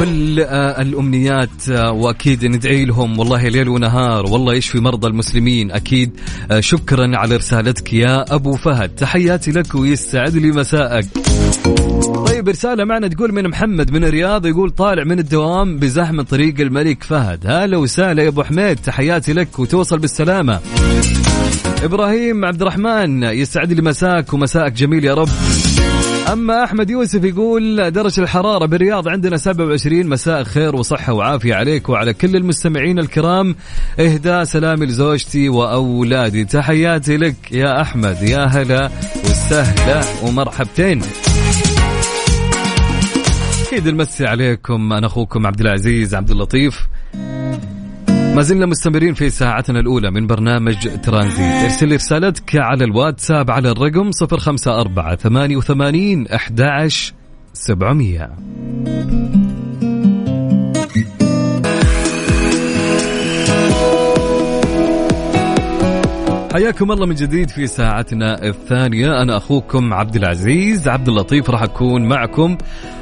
كل 0.00 0.40
آه، 0.40 0.82
الأمنيات 0.82 1.68
آه، 1.70 1.92
وأكيد 1.92 2.44
ندعي 2.44 2.84
لهم. 2.84 3.18
والله 3.18 3.48
ليل 3.48 3.68
ونهار. 3.68 4.26
والله 4.26 4.54
يشفي 4.54 4.78
مرضى 4.78 5.06
المسلمين؟ 5.06 5.70
أكيد 5.70 6.10
آه، 6.50 6.60
شكرا 6.60 7.16
على 7.16 7.36
رسالتك 7.36 7.92
يا 7.92 8.34
أبو 8.34 8.52
فهد. 8.52 8.88
تحياتي 8.88 9.50
لك 9.50 9.74
ويسعد 9.74 10.36
لي 10.36 10.48
مساءك. 10.48 11.06
طيب 12.40 12.48
رسالة 12.48 12.84
معنا 12.84 13.08
تقول 13.08 13.32
من 13.32 13.48
محمد 13.48 13.90
من 13.90 14.04
الرياض 14.04 14.46
يقول 14.46 14.70
طالع 14.70 15.04
من 15.04 15.18
الدوام 15.18 15.78
بزحمة 15.78 16.22
طريق 16.22 16.60
الملك 16.60 17.02
فهد. 17.02 17.46
هلا 17.46 17.76
وسهلا 17.76 18.22
يا 18.22 18.28
أبو 18.28 18.42
حميد 18.42 18.76
تحياتي 18.76 19.32
لك 19.32 19.58
وتوصل 19.58 19.98
بالسلامة. 19.98 20.60
إبراهيم 21.82 22.44
عبد 22.44 22.62
الرحمن 22.62 23.22
يسعد 23.22 23.72
لي 23.72 23.82
مساك 23.82 24.32
ومساءك 24.32 24.72
جميل 24.72 25.04
يا 25.04 25.14
رب. 25.14 25.28
أما 26.32 26.64
أحمد 26.64 26.90
يوسف 26.90 27.24
يقول 27.24 27.90
درجة 27.90 28.20
الحرارة 28.20 28.66
بالرياض 28.66 29.08
عندنا 29.08 29.36
27 29.36 30.06
مساء 30.06 30.42
خير 30.44 30.76
وصحة 30.76 31.12
وعافية 31.12 31.54
عليك 31.54 31.88
وعلى 31.88 32.14
كل 32.14 32.36
المستمعين 32.36 32.98
الكرام. 32.98 33.54
اهداء 34.00 34.44
سلامي 34.44 34.86
لزوجتي 34.86 35.48
وأولادي. 35.48 36.44
تحياتي 36.44 37.16
لك 37.16 37.52
يا 37.52 37.80
أحمد 37.80 38.22
يا 38.22 38.44
هلا 38.44 38.90
وسهلا 39.24 40.00
ومرحبتين. 40.22 41.02
أكيد 43.70 43.88
نمسي 43.88 44.26
عليكم. 44.26 44.92
أنا 44.92 45.06
أخوكم 45.06 45.46
عبد 45.46 45.60
العزيز 45.60 46.14
عبد 46.14 46.30
اللطيف. 46.30 46.88
ما 48.34 48.42
زلنا 48.42 48.66
مستمرين 48.66 49.14
في 49.14 49.30
ساعتنا 49.30 49.80
الأولى 49.80 50.10
من 50.10 50.26
برنامج 50.26 50.88
ترانزيت. 51.02 51.40
ارسل 51.40 51.92
رسالتك 51.92 52.56
على 52.56 52.84
الواتساب 52.84 53.50
على 53.50 53.70
الرقم 53.70 54.10
054 54.22 55.16
88 55.16 56.26
11 56.26 57.14
700 57.52 59.59
حياكم 66.60 66.92
الله 66.92 67.06
من 67.06 67.14
جديد 67.14 67.50
في 67.50 67.66
ساعتنا 67.66 68.44
الثانية. 68.44 69.22
أنا 69.22 69.36
أخوكم 69.36 69.94
عبد 69.94 70.16
العزيز 70.16 70.88
عبد 70.88 71.08
اللطيف 71.08 71.50
راح 71.50 71.62
أكون 71.62 72.08
معكم 72.08 72.58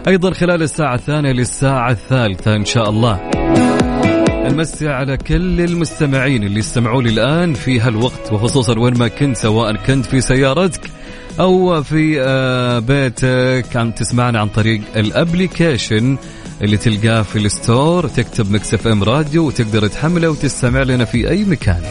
أيضا 0.09 0.31
خلال 0.31 0.63
الساعة 0.63 0.95
الثانية 0.95 1.33
للساعة 1.33 1.91
الثالثة 1.91 2.57
إن 2.57 2.65
شاء 2.65 2.91
الله. 2.91 3.31
نمسي 4.51 4.89
على 4.89 5.17
كل 5.17 5.61
المستمعين 5.61 6.45
اللي 6.45 6.59
يستمعوا 6.59 7.03
لي 7.03 7.11
الآن 7.11 7.55
في 7.55 7.81
هالوقت 7.81 8.33
وخصوصا 8.33 8.79
وين 8.79 8.99
ما 8.99 9.09
كنت 9.09 9.37
سواء 9.37 9.77
كنت 9.77 10.07
في 10.07 10.21
سيارتك 10.21 10.91
أو 11.41 11.83
في 11.83 12.21
آه، 12.21 12.79
بيتك. 12.79 13.77
عم 13.77 13.91
تسمعنا 13.91 14.41
عن 14.41 14.49
طريق 14.49 14.81
ال 14.97 15.07
application 15.07 16.17
اللي 16.63 16.77
تلقاه 16.77 17.23
في 17.23 17.37
ال 17.37 17.47
store. 17.47 18.09
تكتب 18.09 18.51
Mix 18.51 18.75
FM 18.75 19.05
Radio 19.05 19.47
وتقدر 19.47 19.87
تحمله 19.87 20.31
وتستمع 20.31 20.83
لنا 20.83 21.05
في 21.05 21.31
أي 21.31 21.45
مكان. 21.45 21.83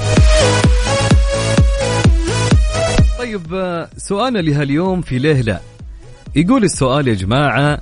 طيب 3.38 3.88
سؤالنا 3.98 4.40
لهاليوم 4.40 5.02
في 5.02 5.20
ليه 5.20 5.42
لا 5.42 5.60
يقول 6.36 6.64
السؤال 6.64 7.08
يا 7.08 7.14
جماعة 7.14 7.80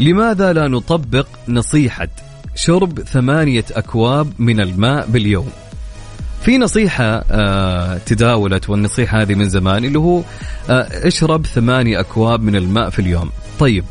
لماذا 0.00 0.52
لا 0.52 0.68
نطبق 0.68 1.26
نصيحة 1.48 2.08
شرب 2.54 3.00
ثمانية 3.00 3.64
أكواب 3.72 4.32
من 4.38 4.60
الماء 4.60 5.06
باليوم؟ 5.06 5.50
في 6.42 6.58
نصيحة 6.58 7.24
آه 7.30 7.98
تداولت 7.98 8.70
والنصيحة 8.70 9.22
هذه 9.22 9.34
من 9.34 9.48
زمان 9.48 9.84
اللي 9.84 9.98
هو 9.98 10.22
آه 10.70 11.06
اشرب 11.06 11.46
ثمانية 11.46 12.00
أكواب 12.00 12.42
من 12.42 12.56
الماء 12.56 12.90
في 12.90 12.98
اليوم. 12.98 13.30
طيب 13.58 13.84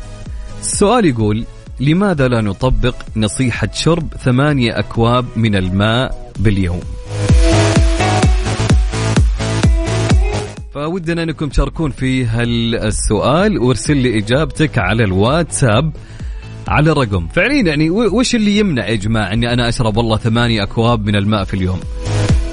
السؤال 0.60 1.04
يقول 1.04 1.44
لماذا 1.80 2.28
لا 2.28 2.40
نطبق 2.40 2.94
نصيحة 3.16 3.68
شرب 3.72 4.14
ثمانية 4.24 4.78
أكواب 4.78 5.24
من 5.36 5.56
الماء 5.56 6.32
باليوم؟ 6.38 6.80
فودنا 10.76 11.22
أنكم 11.22 11.48
تشاركون 11.48 11.90
في 11.90 12.24
هالسؤال. 12.24 13.58
وارسل 13.58 13.96
لي 13.96 14.18
إجابتك 14.18 14.78
على 14.78 15.04
الواتساب 15.04 15.92
على 16.68 16.92
الرقم. 16.92 17.28
فعليا 17.28 17.62
يعني 17.62 17.90
وش 17.90 18.34
اللي 18.34 18.58
يمنع 18.58 18.88
يا 18.88 18.94
جماعة 18.94 19.32
إني 19.32 19.52
أنا 19.52 19.68
أشرب 19.68 19.96
والله 19.96 20.16
ثمانية 20.16 20.62
أكواب 20.62 21.06
من 21.06 21.16
الماء 21.16 21.44
في 21.44 21.54
اليوم؟ 21.54 21.80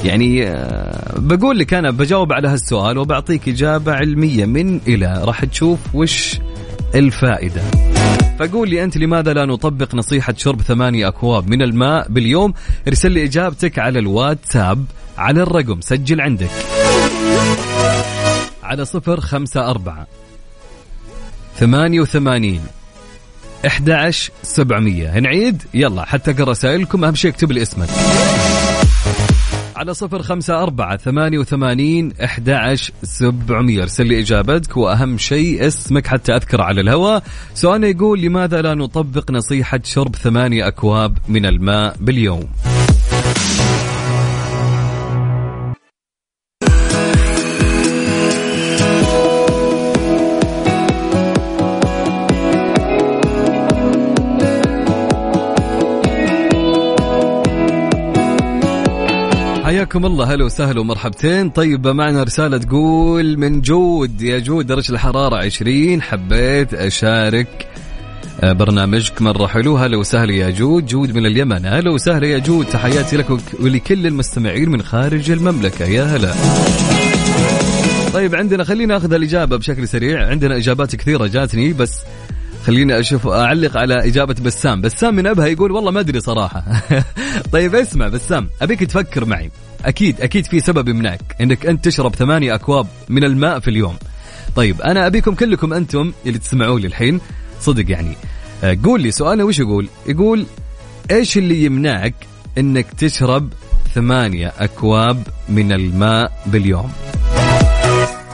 يعني 0.03 0.48
آه، 0.48 1.20
بقول 1.20 1.60
لك 1.60 1.74
أنا 1.74 1.92
بجاوب 1.92 2.34
على 2.34 2.48
هالسؤال 2.48 2.98
وبعطيك 2.98 3.50
إجابة 3.50 3.94
علمية 3.94 4.46
من 4.46 4.80
إلى. 4.88 5.22
راح 5.24 5.46
تشوف 5.46 5.80
وش 5.94 6.39
الفائدة. 6.96 7.62
فقول 8.39 8.70
لي 8.70 8.84
أنت 8.84 8.98
لماذا 8.98 9.34
لا 9.34 9.46
نطبق 9.46 9.96
نصيحة 9.96 10.34
شرب 10.38 10.62
ثمانية 10.62 11.08
أكواب 11.08 11.50
من 11.50 11.62
الماء 11.62 12.08
باليوم؟ 12.10 12.53
ارسل 12.88 13.12
لي 13.12 13.24
إجابتك 13.24 13.80
على 13.80 14.00
الواتساب 14.00 14.86
على 15.18 15.42
الرقم. 15.42 15.82
سجل 15.82 16.22
عندك. 16.22 16.82
على 18.74 18.86
صفر 18.86 19.22
خمسة 19.22 19.70
أربعة 19.70 20.08
ثمانية 21.56 22.01
وثمانين 22.01 22.62
أحد 23.68 23.89
سبعمية. 24.44 25.20
نعيد 25.20 25.63
يلا 25.74 26.06
حتى 26.06 26.32
أقرأ 26.32 26.50
رسائلكم. 26.50 27.06
أهم 27.06 27.15
شيء 27.15 27.32
اكتب 27.32 27.51
لي 27.51 27.62
اسمك. 27.62 27.89
على 29.75 29.94
صفر 29.94 30.22
خمسة 30.22 30.63
أربعة 30.63 30.98
ثمانية 30.98 31.38
وثمانين 31.38 32.13
أحد 32.24 32.50
سبعمية. 33.03 33.82
ارسل 33.82 34.08
لي 34.08 34.20
إجابتك 34.20 34.77
وأهم 34.77 35.18
شيء 35.18 35.68
اسمك 35.68 36.08
حتى 36.08 36.36
أذكر 36.36 36.62
على 36.62 36.82
الهواء 36.82 37.24
سؤالنا 37.53 37.88
يقول 37.88 38.22
لماذا 38.22 38.62
لا 38.62 38.74
نطبق 38.74 39.32
نصيحة 39.32 39.80
شرب 39.84 40.15
ثمانية 40.15 40.68
أكواب 40.68 41.18
من 41.27 41.46
الماء 41.46 41.96
باليوم؟ 42.00 42.50
حياكم 59.94 60.06
الله. 60.06 60.34
هلا 60.34 60.46
وسهلا 60.46 60.79
ومرحبتين. 60.79 61.50
طيب 61.50 61.88
معنا 61.88 62.24
رسالة 62.24 62.58
تقول 62.58 63.38
من 63.38 63.62
جود 63.62 64.22
يا 64.22 64.40
جود 64.40 64.68
درجة 64.68 64.92
الحرارة 64.92 65.36
20 65.36 66.01
حبيت 66.01 66.74
أشارك 66.74 67.68
آه، 68.42 68.53
برنامجك 68.53 69.22
مرة 69.22 69.48
حلو. 69.48 69.77
هلا 69.77 69.98
وسهلا 69.98 70.34
يا 70.34 70.50
جود 70.50 70.86
جود 70.86 71.16
من 71.16 71.25
اليمن. 71.25 71.66
هلا 71.66 71.92
وسهلا 71.92 72.27
يا 72.27 72.38
جود 72.38 72.66
تحياتي 72.66 73.18
لك 73.18 73.29
ولكل 73.60 74.08
المستمعين 74.08 74.70
من 74.70 74.82
خارج 74.82 75.32
المملكة. 75.32 75.86
يا 75.86 76.03
هلا. 76.03 76.34
طيب 78.14 78.36
عندنا 78.36 78.64
خلينا 78.64 78.94
ناخذ 78.94 79.14
الإجابة 79.14 79.58
بشكل 79.58 79.88
سريع. 79.88 80.27
عندنا 80.27 80.58
إجابات 80.58 80.96
كثيرة 80.96 81.27
جاتني 81.27 81.74
بس 81.74 82.00
خليني 82.63 82.99
أشوف 82.99 83.27
أعلق 83.27 83.77
على 83.77 84.07
إجابة 84.07 84.35
بسام. 84.43 84.81
بسام 84.81 85.15
من 85.15 85.27
ابها 85.27 85.47
يقول 85.47 85.71
والله 85.71 85.91
ما 85.91 85.99
أدري 85.99 86.19
صراحة. 86.19 86.63
طيب 87.53 87.75
اسمع 87.75 88.07
بسام 88.07 88.49
أبيك 88.61 88.79
تفكر 88.79 89.25
معي. 89.25 89.51
أكيد 89.85 90.21
أكيد 90.21 90.45
في 90.45 90.59
سبب 90.59 90.87
يمنعك 90.87 91.35
إنك 91.41 91.65
أنت 91.65 91.85
تشرب 91.85 92.15
ثمانية 92.15 92.55
أكواب 92.55 92.87
من 93.09 93.23
الماء 93.23 93.59
في 93.59 93.67
اليوم. 93.67 93.95
طيب 94.55 94.81
أنا 94.81 95.07
أبيكم 95.07 95.35
كلكم 95.35 95.73
أنتم 95.73 96.13
اللي 96.25 96.39
تسمعوا 96.39 96.79
لي 96.79 96.87
الحين. 96.87 97.19
صدق 97.61 97.91
يعني. 97.91 98.15
آه، 98.63 98.77
قول 98.83 99.01
لي 99.01 99.11
سؤالنا 99.11 99.43
وش 99.43 99.59
يقول؟ 99.59 99.87
يقول 100.07 100.45
إيش 101.11 101.37
اللي 101.37 101.63
يمنعك 101.63 102.15
إنك 102.57 102.93
تشرب 102.97 103.49
ثمانية 103.95 104.53
أكواب 104.59 105.27
من 105.49 105.71
الماء 105.71 106.31
باليوم؟ 106.45 106.91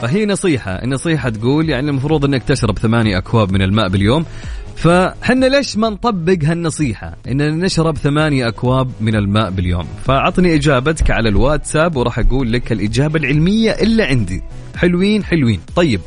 فهي 0.02 0.26
نصيحة. 0.26 0.70
النصيحة 0.70 1.28
تقول 1.28 1.68
يعني 1.68 1.90
المفروض 1.90 2.24
إنك 2.24 2.42
تشرب 2.42 2.78
ثمانية 2.78 3.18
أكواب 3.18 3.52
من 3.52 3.62
الماء 3.62 3.88
باليوم. 3.88 4.24
فحنا 4.76 5.46
ليش 5.46 5.76
ما 5.76 5.90
نطبق 5.90 6.38
هالنصيحة؟ 6.44 7.16
اننا 7.28 7.50
نشرب 7.50 7.96
ثمانية 7.96 8.48
أكواب 8.48 8.90
من 9.00 9.14
الماء 9.14 9.50
باليوم. 9.50 9.86
فأعطني 10.04 10.54
إجابتك 10.54 11.10
على 11.10 11.28
الواتساب 11.28 11.96
وراح 11.96 12.18
أقول 12.18 12.52
لك 12.52 12.72
الإجابة 12.72 13.20
العلمية 13.20 13.70
اللي 13.70 14.02
عندي. 14.02 14.42
حلوين 14.76 15.24
حلوين. 15.24 15.60
طيب 15.76 16.00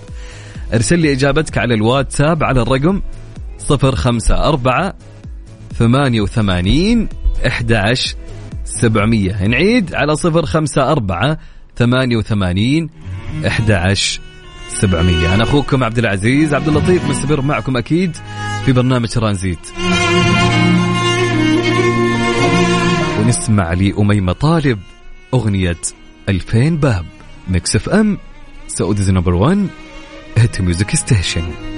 ارسل 0.74 1.00
لي 1.00 1.12
إجابتك 1.12 1.58
على 1.58 1.74
الواتساب 1.74 2.44
على 2.44 2.62
الرقم 2.62 3.02
صفر 3.58 3.96
خمسة 3.96 4.48
أربعة 4.48 4.94
ثمانية 5.74 6.22
وثمانين 6.22 7.10
أحد 7.48 7.94
سبعمية. 8.66 9.48
نعيد 9.48 9.96
على 9.96 10.16
صفر 10.16 10.46
خمسة 10.46 10.92
أربعة 13.34 13.42
ثمانية 13.42 13.42
وثمانين 13.42 13.46
أحد 13.46 13.72
عشر 13.72 14.20
سبعمية. 14.70 15.34
أنا 15.34 15.44
أخوكم 15.44 15.84
عبد 15.84 15.98
العزيز 15.98 16.54
عبد 16.54 16.68
اللطيف 16.68 17.10
مستمر 17.10 17.42
معكم 17.42 17.78
أكيد 17.78 18.18
في 18.66 18.72
برنامج 18.72 19.08
ترانزيت. 19.08 19.60
ونسمع 23.20 23.74
لأميمة 23.74 24.34
طالب 24.34 24.80
أغنية 25.34 25.78
ألفين 26.30 26.78
باب. 26.78 27.06
Mix 27.48 27.76
FM 27.76 28.18
Saudi's 28.68 29.12
number 29.12 29.34
1 29.34 29.68
hit 30.38 30.62
music 30.62 30.96
station. 30.96 31.73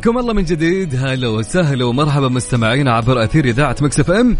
حياكم 0.00 0.18
الله 0.18 0.32
من 0.32 0.44
جديد. 0.44 0.94
هلا 0.94 1.28
وسهلا 1.28 1.84
ومرحبا 1.84 2.28
مستمعينا 2.28 2.92
عبر 2.92 3.24
أثير 3.24 3.44
إذاعة 3.44 3.76
Mix 3.80 4.10
FM. 4.10 4.36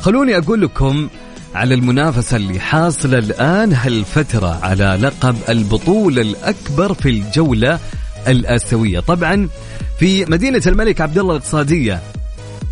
خلوني 0.00 0.38
أقول 0.38 0.60
لكم 0.62 1.08
على 1.54 1.74
المنافسة 1.74 2.36
اللي 2.36 2.60
حاصلة 2.60 3.18
الآن 3.18 3.72
هالفترة 3.72 4.58
على 4.62 4.98
لقب 5.00 5.36
البطولة 5.48 6.22
الأكبر 6.22 6.94
في 6.94 7.08
الجولة 7.08 7.78
الآسيوية. 8.28 9.00
طبعا 9.00 9.48
في 9.98 10.24
مدينة 10.24 10.62
الملك 10.66 11.00
عبد 11.00 11.18
الله 11.18 11.32
الاقتصادية 11.32 12.00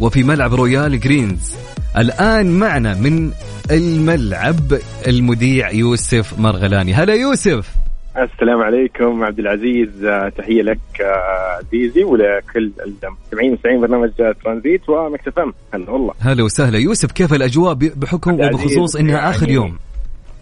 وفي 0.01 0.23
ملعب 0.23 0.55
Royal 0.55 1.01
Greens. 1.01 1.55
الآن 1.99 2.51
معنا 2.51 2.95
من 2.95 3.31
الملعب 3.71 4.79
المذيع 5.07 5.71
يوسف 5.71 6.39
مرغلاني. 6.39 6.95
هلا 6.95 7.15
يوسف. 7.15 7.74
السلام 8.19 8.61
عليكم 8.63 9.25
عبد 9.25 9.39
العزيز. 9.39 10.05
آه، 10.05 10.29
تحية 10.29 10.63
لك 10.63 10.79
آه، 11.01 11.59
عزيزي 11.59 12.05
ولكل 12.05 12.71
المستمعين 13.05 13.53
مستمعين 13.53 13.81
برنامج 13.81 14.11
ترانزيت 14.45 14.89
و 14.89 15.01
Mix 15.01 15.39
FM. 15.39 15.53
هلا 15.75 15.91
والله. 15.91 16.13
هلا 16.21 16.43
وسهلا. 16.45 16.79
يوسف 16.79 17.13
كيف 17.13 17.35
الأجواء؟ 17.35 17.75
بحكم 17.75 18.35
وبخصوص 18.35 18.97
إنها 18.97 19.15
يعني 19.19 19.31
آخر 19.31 19.49
يوم. 19.51 19.77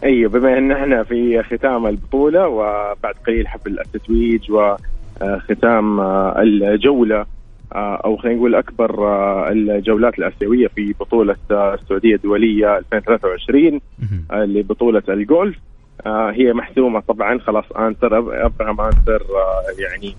أيوه 0.04 0.30
بما 0.30 0.58
إن 0.58 0.72
إحنا 0.72 1.02
في 1.04 1.42
ختام 1.42 1.86
البطولة 1.86 2.48
وبعد 2.48 3.14
قليل 3.26 3.48
حفل 3.48 3.78
التتويج 3.80 4.50
وختام 4.50 6.00
آه، 6.00 6.42
الجولة 6.42 7.26
آه، 7.74 8.00
أو 8.04 8.16
خلينا 8.16 8.36
نقول 8.38 8.54
أكبر 8.54 9.06
آه، 9.08 9.48
الجولات 9.52 10.18
الآسيوية 10.18 10.66
في 10.68 10.94
بطولة 11.00 11.36
آه، 11.50 11.74
السعودية 11.74 12.14
الدولية 12.14 12.78
2023 12.78 13.80
مهم. 13.98 14.24
آه، 14.32 14.44
لبطولة 14.44 15.02
الجولف. 15.08 15.56
آه، 15.56 15.81
هي 16.06 16.52
محسومة 16.52 17.00
طبعا. 17.00 17.38
خلاص 17.38 17.72
انسر 17.72 18.18
ابراهام 18.46 18.80
انسر 18.80 19.22
آه، 19.22 19.82
يعني 19.82 20.14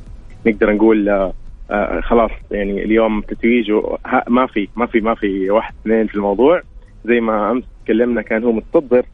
نقدر 0.46 0.74
نقول 0.74 1.10
آه، 1.10 1.34
آه، 1.72 2.02
خلاص 2.02 2.32
يعني 2.52 2.84
اليوم 2.84 3.22
تتويجه 3.22 3.82
ما 4.28 4.46
في 4.46 4.68
ما 4.76 4.86
في 4.86 5.00
ما 5.02 5.16
في 5.16 5.50
واحد 5.50 5.74
اثنين 5.82 6.08
في 6.08 6.16
الموضوع. 6.16 6.62
زي 7.06 7.20
ما 7.20 7.52
أمس 7.52 7.64
تكلمنا 7.86 8.22
كان 8.22 8.44
هو 8.44 8.52
متصدر 8.52 9.06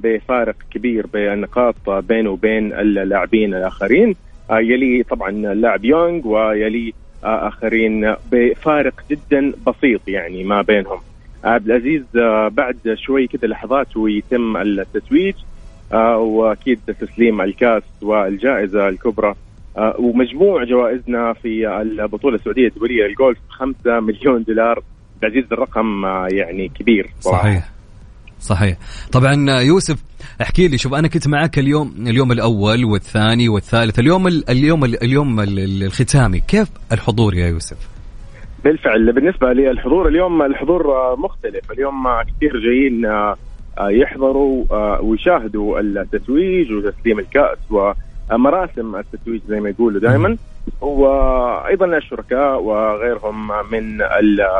بفارق 0.00 0.56
كبير 0.70 1.06
بالنقاط 1.06 1.90
بينه 1.90 2.30
وبين 2.30 2.72
اللاعبين 2.72 3.54
الآخرين. 3.54 4.16
آه، 4.50 4.58
يلي 4.60 5.02
طبعا 5.02 5.30
اللاعب 5.30 5.84
يونغ 5.84 6.28
ويلي 6.28 6.94
آه، 7.24 7.48
آخرين 7.48 8.14
بفارق 8.32 8.94
جدا 9.10 9.52
بسيط 9.66 10.08
يعني 10.08 10.44
ما 10.44 10.62
بينهم. 10.62 10.98
عبد 11.44 11.66
العزيز 11.70 12.02
آه، 12.16 12.48
بعد 12.48 12.76
شوي 12.94 13.26
كذا 13.26 13.48
لحظات 13.48 13.96
ويتم 13.96 14.56
التتويج 14.56 15.34
آه، 15.34 15.57
وأكيد 15.96 16.80
تسليم 17.00 17.40
الكاس 17.40 17.82
والجائزة 18.02 18.88
الكبرى. 18.88 19.34
آه، 19.76 19.94
ومجموع 19.98 20.64
جوائزنا 20.64 21.32
في 21.32 21.68
البطولة 21.82 22.36
السعودية 22.36 22.66
الدوليه 22.68 23.04
للجولف 23.04 23.38
5 23.48 24.00
مليون 24.00 24.42
دولار. 24.42 24.82
العزيز 25.22 25.44
الرقم 25.52 26.04
آه، 26.04 26.28
يعني 26.32 26.68
كبير 26.68 27.10
صراحة. 27.20 27.42
صحيح. 27.42 27.68
صحيح. 28.40 28.76
طبعا 29.12 29.50
آه، 29.50 29.60
يوسف 29.60 30.02
احكي 30.42 30.68
لي 30.68 30.78
شوف 30.78 30.94
أنا 30.94 31.08
كنت 31.08 31.28
معك 31.28 31.58
اليوم 31.58 31.94
اليوم 32.06 32.32
الأول 32.32 32.84
والثاني 32.84 33.48
والثالث 33.48 33.98
اليوم 33.98 34.26
ال- 34.26 34.50
اليوم 34.50 34.84
ال- 34.84 35.02
اليوم 35.02 35.40
ال- 35.40 35.58
ال- 35.58 35.82
الختامي. 35.82 36.40
كيف 36.40 36.68
الحضور 36.92 37.34
يا 37.34 37.46
يوسف؟ 37.48 37.76
بالفعل 38.64 39.12
بالنسبة 39.12 39.52
للحضور 39.52 40.08
اليوم 40.08 40.42
الحضور 40.42 40.92
آه، 40.92 41.16
مختلف. 41.18 41.72
اليوم 41.72 42.06
آه، 42.06 42.22
كثير 42.22 42.52
جايين 42.60 43.06
آه، 43.06 43.10
آه، 43.30 43.36
يحضروا 43.80 44.64
آه، 44.70 45.00
ويشاهدوا 45.02 45.80
التتويج 45.80 46.72
وتسليم 46.72 47.18
الكأس 47.18 47.58
ومراسم 48.30 48.96
التتويج 48.96 49.40
زي 49.48 49.60
ما 49.60 49.68
يقولوا 49.68 50.00
دائما. 50.00 50.36
وأيضا 50.80 51.96
الشركاء 51.96 52.62
وغيرهم 52.62 53.48
من 53.72 53.98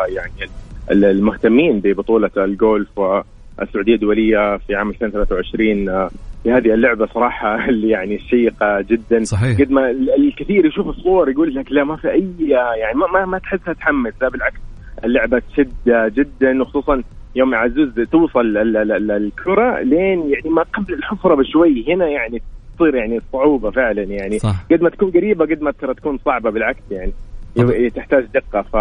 يعني 0.09 0.51
ال- 0.91 1.05
المهتمين 1.05 1.81
ببطولة 1.81 2.31
الجولف 2.37 2.99
والسعودية 2.99 3.95
الدولية 3.95 4.57
في 4.57 4.75
عام 4.75 4.89
2023 4.91 5.89
آه، 5.89 6.11
في 6.43 6.53
هذه 6.53 6.75
اللعبة 6.75 7.07
صراحة 7.07 7.55
اللي 7.69 7.89
يعني 7.89 8.19
شيقة 8.19 8.81
جدا. 8.81 9.25
صحيح. 9.25 9.59
قد 9.61 9.71
ما 9.71 9.91
ال- 9.91 10.15
الكثير 10.27 10.67
يشوف 10.67 10.89
الصور 10.89 11.31
يقول 11.31 11.55
لك 11.55 11.73
لا 11.73 11.85
ما 11.85 11.97
في 11.97 12.11
أي 12.13 12.29
يعني 12.41 12.99
ما 12.99 13.07
ما, 13.07 13.25
ما 13.27 13.39
تحسها 13.39 13.75
تحمس 13.75 14.13
لا 14.23 14.29
بالعكس. 14.29 14.61
اللعبة 15.05 15.43
تشد 15.53 16.13
جدا 16.15 16.63
وخصوصا 16.63 17.03
يوم 17.37 17.55
عزوز 17.55 17.89
توصل 18.13 18.41
ال- 18.41 18.77
ال- 18.77 18.93
ال- 18.93 19.11
الكرة 19.11 19.81
لين 19.81 20.21
يعني 20.31 20.51
ما 20.51 20.63
قبل 20.63 20.95
الحفرة 20.95 21.35
بشوي. 21.35 21.85
هنا 21.95 22.09
يعني 22.09 22.43
تصير 22.77 22.95
يعني 22.95 23.21
صعوبة 23.33 23.71
فعلا 23.71 24.03
يعني. 24.03 24.39
صح. 24.39 24.65
قد 24.73 24.83
ما 24.83 24.91
تكون 24.91 25.11
قريبة 25.11 25.45
قد 25.47 25.63
ما 25.63 25.71
ترى 25.71 25.95
تكون 25.95 26.19
صعبة 26.25 26.51
بالعكس 26.51 26.83
يعني. 26.91 27.13
طبعا. 27.57 27.89
تحتاج 27.89 28.25
دقة 28.35 28.63
ف 28.63 28.77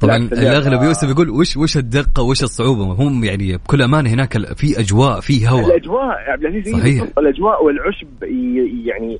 طبعا 0.00 0.16
الأغلب 0.16 0.82
يوسف 0.82 1.10
يقول 1.10 1.30
وش 1.30 1.56
وش 1.56 1.76
الدقة؟ 1.76 2.22
وش 2.22 2.42
الصعوبة؟ 2.42 2.82
هم 2.84 3.24
يعني 3.24 3.56
بكل 3.56 3.82
أمانة 3.82 4.10
هناك 4.10 4.38
في 4.56 4.80
أجواء 4.80 5.20
في 5.20 5.48
هواء 5.48 5.66
الأجواء 5.66 6.16
عبد 6.30 6.44
العزيز 6.44 6.76
صحيح. 6.76 7.02
الأجواء 7.18 7.64
والعشب 7.64 8.08
يعني 8.86 9.18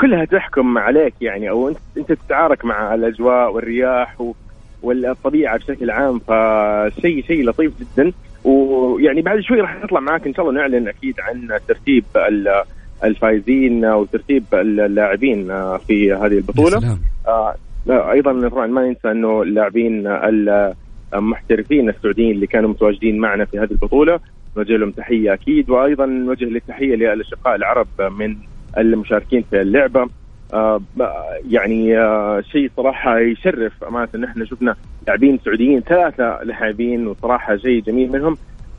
كلها 0.00 0.24
تحكم 0.24 0.78
عليك 0.78 1.14
يعني 1.20 1.50
أو 1.50 1.68
انت 1.68 1.78
أنت 1.96 2.12
تتعارك 2.12 2.64
مع 2.64 2.94
الأجواء 2.94 3.52
والرياح 3.54 4.20
و 4.20 4.32
والطبيعة 4.86 5.56
بشكل 5.58 5.90
عام 5.90 6.18
فشيء 6.18 7.24
شيء 7.26 7.44
لطيف 7.48 7.72
جدا. 7.80 8.12
ويعني 8.44 9.22
بعد 9.22 9.40
شوي 9.40 9.60
راح 9.60 9.84
نطلع 9.84 10.00
معاك 10.00 10.26
إن 10.26 10.34
شاء 10.34 10.48
الله 10.50 10.60
نعلن 10.60 10.88
أكيد 10.88 11.14
عن 11.20 11.48
ترتيب 11.68 12.04
ال- 12.16 12.62
الفائزين 13.04 13.84
وترتيب 13.84 14.44
اللاعبين 14.54 15.46
في 15.78 16.12
هذه 16.12 16.36
البطولة. 16.38 16.76
آه 17.28 17.54
أيضا 18.12 18.48
طبعا 18.48 18.66
ما 18.66 18.88
ننسى 18.88 19.10
إنه 19.10 19.42
اللاعبين 19.42 20.06
المحترفين 21.14 21.88
السعوديين 21.88 22.30
اللي 22.30 22.46
كانوا 22.46 22.70
متواجدين 22.70 23.18
معنا 23.18 23.44
في 23.44 23.58
هذه 23.58 23.70
البطولة 23.70 24.20
نوجه 24.56 24.76
لهم 24.76 24.90
تحية 24.90 25.32
أكيد 25.34 25.70
وأيضا 25.70 26.06
نوجه 26.06 26.44
التحيه 26.44 26.94
للأشقاء 26.96 27.54
العرب 27.54 27.86
من 28.18 28.36
المشاركين 28.78 29.44
في 29.50 29.60
اللعبة. 29.60 30.08
يعني 31.50 31.98
آه 31.98 32.40
شيء 32.52 32.70
صراحة 32.76 33.18
يشرف. 33.18 33.84
أمانة 33.84 34.08
إن 34.14 34.24
إحنا 34.24 34.44
شفنا 34.44 34.74
لاعبين 35.06 35.38
سعوديين 35.44 35.80
ثلاثة 35.80 36.38
لاعبين 36.44 37.06
وصراحة 37.06 37.56
شيء 37.56 37.82
جميل 37.82 38.12
منهم. 38.12 38.36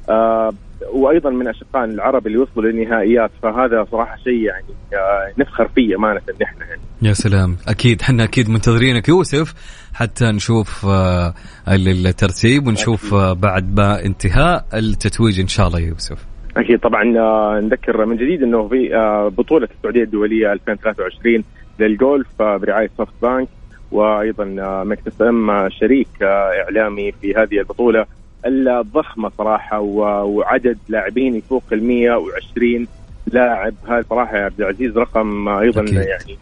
آه 0.10 0.54
وأيضا 0.94 1.30
من 1.30 1.48
اشقائنا 1.48 1.94
العرب 1.94 2.28
اللي 2.28 2.38
وصلوا 2.38 2.72
للنهائيات. 2.72 3.32
فهذا 3.44 3.86
صراحة 3.92 4.16
شيء 4.24 4.34
يعني 4.42 4.66
آه 4.94 5.42
نفخر 5.42 5.68
فيه 5.76 5.96
أمانة 5.96 6.22
إن 6.30 6.44
إحنا 6.44 6.66
يعني. 6.66 6.82
يا 7.02 7.14
سلام. 7.14 7.58
أكيد 7.68 8.02
إحنا 8.02 8.24
أكيد 8.24 8.50
منتظرينك 8.50 9.10
يوسف 9.10 9.54
حتى 9.94 10.26
نشوف 10.26 10.86
آه، 10.86 11.34
ال- 11.68 12.08
الترتيب 12.08 12.68
ونشوف 12.68 13.14
آه، 13.14 13.34
بعد 13.34 13.80
ما 13.80 14.06
انتهاء 14.06 14.66
التتويج 14.74 15.40
إن 15.40 15.48
شاء 15.48 15.68
الله 15.68 15.80
يوسف. 15.80 16.26
أكيد 16.58 16.80
طبعا 16.80 17.18
آه، 17.18 17.60
نذكر 17.60 18.06
من 18.06 18.18
جديد 18.18 18.44
إنه 18.44 18.68
في 18.68 18.96
آه، 18.96 19.28
بطولة 19.28 19.68
السعودية 19.78 20.04
الدولية 20.04 20.54
2023 20.54 21.44
للجولف 21.80 22.42
آه، 22.42 22.58
برعاية 22.58 22.90
SoftBank 22.98 23.48
وأيضا 23.92 24.46
Mix 24.84 25.24
FM 25.24 25.70
شريك 25.70 26.08
إعلامي 26.22 27.12
في 27.12 27.36
هذه 27.36 27.60
البطولة 27.60 28.06
الضخمة 28.46 29.32
صراحة 29.38 29.80
وعدد 29.80 30.78
لاعبين 30.90 31.36
يفوق 31.36 31.64
ال 31.72 31.84
120 31.84 32.88
لاعب 33.28 33.74
هذا 33.90 34.06
صراحة 34.10 34.38
يا 34.38 34.44
عبد 34.44 34.62
العزيز 34.62 34.98
رقم 34.98 35.50
أيضا 35.50 35.82
أكيد. 35.82 35.94
يعني 35.94 36.38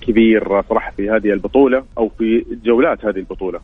كبير 0.00 0.62
صراحة 0.62 0.92
في 0.96 1.10
هذه 1.10 1.32
البطولة 1.32 1.84
أو 1.98 2.08
في 2.18 2.44
جولات 2.64 3.04
هذه 3.04 3.18
البطولة 3.18 3.60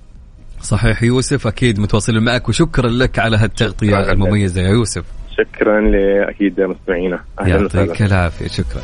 صحيح 0.61 1.03
يوسف 1.03 1.47
أكيد 1.47 1.81
متواصلين 1.81 2.23
معك 2.23 2.49
وشكرا 2.49 2.89
لك 2.89 3.19
على 3.19 3.37
هالتغطية. 3.37 4.13
المميزة 4.13 4.63
يا 4.63 4.69
يوسف 4.69 5.18
شكرا 5.39 5.81
لأكيد 5.81 6.61
مستمعينا. 6.61 7.21
يعطيك 7.41 8.03
العافية. 8.03 8.47
شكرا. 8.49 8.83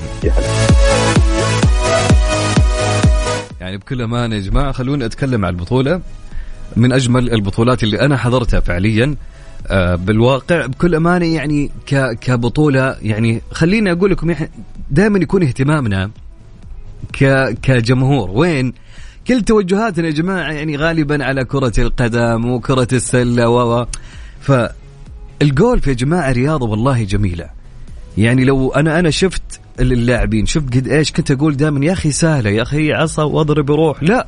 يعني 3.61 3.77
بكل 3.77 4.03
امانه 4.03 4.35
يا 4.35 4.40
جماعة 4.40 4.73
خلوني 4.73 5.05
أتكلم 5.05 5.45
عن 5.45 5.53
البطولة. 5.55 6.01
من 6.77 6.93
أجمل 6.93 7.33
البطولات 7.33 7.83
اللي 7.83 8.01
أنا 8.01 8.17
حضرتها 8.17 8.61
فعليا 8.61 9.17
آه، 9.67 9.95
بالواقع 9.95 10.67
بكل 10.67 10.95
امانه 10.95 11.35
يعني 11.35 11.71
كبطولة. 12.21 12.97
يعني 13.03 13.43
خليني 13.53 13.93
أقول 13.93 14.11
لكم 14.11 14.35
دائما 14.90 15.19
يكون 15.19 15.43
اهتمامنا 15.43 16.11
كجمهور. 17.62 18.31
وين؟ 18.31 18.73
كل 19.27 19.43
توجهاتنا 19.43 20.07
يا 20.07 20.12
جماعة 20.12 20.53
يعني 20.53 20.77
غالبا 20.77 21.25
على 21.25 21.45
كرة 21.45 21.73
القدم 21.79 22.51
وكرة 22.51 22.88
السلة 22.93 23.49
و 23.49 23.87
و- 24.51 24.67
فالجولف 25.40 25.87
يا 25.87 25.92
جماعة 25.92 26.33
رياضة 26.33 26.66
والله 26.66 27.03
جميلة. 27.05 27.51
يعني 28.18 28.44
لو 28.44 28.73
أنا 28.73 28.99
أنا 28.99 29.11
شفت 29.11 29.61
اللاعبين 29.81 30.47
شفت 30.47 30.75
قد 30.77 30.88
إيش 30.88 31.12
كنت 31.12 31.31
أقول 31.31 31.57
دائما 31.57 31.85
يا 31.87 31.92
أخي 31.92 32.12
سهلة 32.12 32.51
يا 32.51 32.62
أخي 32.62 32.92
عصا 32.92 33.23
واضرب 33.23 33.70
روح. 33.70 34.03
لا 34.03 34.27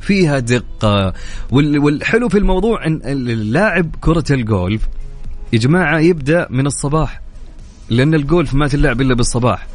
فيها 0.00 0.38
دقة. 0.38 1.12
وال- 1.50 1.78
والحلو 1.78 2.28
في 2.28 2.38
الموضوع 2.38 2.86
إن 2.86 3.00
اللاعب 3.04 3.96
كرة 4.00 4.24
الجولف 4.30 4.82
يا 5.52 5.58
جماعة 5.58 5.98
يبدأ 6.00 6.46
من 6.50 6.66
الصباح 6.66 7.20
لأن 7.90 8.14
الجولف 8.14 8.54
ما 8.54 8.68
تلعب 8.68 9.00
إلا 9.00 9.14
بالصباح 9.14 9.66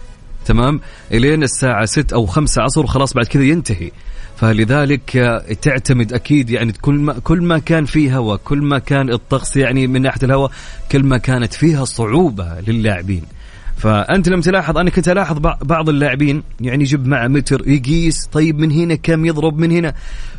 تمام؟ 0.45 0.79
إلين 1.11 1.43
الساعة 1.43 1.85
6 1.85 2.13
أو 2.13 2.25
5 2.25 2.61
عصر 2.61 2.81
وخلاص 2.83 3.13
بعد 3.13 3.25
كذا 3.25 3.43
ينتهي. 3.43 3.91
فلذلك 4.37 5.11
تعتمد 5.61 6.13
أكيد 6.13 6.49
يعني 6.49 6.71
كل 6.71 6.93
ما 6.95 7.13
كل 7.23 7.41
ما 7.41 7.57
كان 7.59 7.85
فيه 7.85 8.17
هواء 8.17 8.37
كل 8.43 8.61
ما 8.61 8.79
كان 8.79 9.09
الطقس 9.09 9.57
يعني 9.57 9.87
من 9.87 10.01
ناحية 10.01 10.19
الهواء 10.23 10.51
كل 10.91 11.03
ما 11.03 11.17
كانت 11.17 11.53
فيها 11.53 11.85
صعوبة 11.85 12.55
للاعبين. 12.67 13.21
فأنت 13.77 14.29
لما 14.29 14.41
تلاحظ 14.41 14.77
أنا 14.77 14.89
كنت 14.89 15.09
ألاحظ 15.09 15.37
بع- 15.37 15.63
بعض 15.63 15.89
اللاعبين 15.89 16.43
يعني 16.61 16.83
يجيب 16.83 17.07
معه 17.07 17.27
متر 17.27 17.67
يقيس 17.67 18.25
طيب 18.25 18.59
من 18.59 18.71
هنا 18.71 18.95
كم 18.95 19.25
يضرب 19.25 19.57
من 19.59 19.71
هنا؟ 19.71 19.93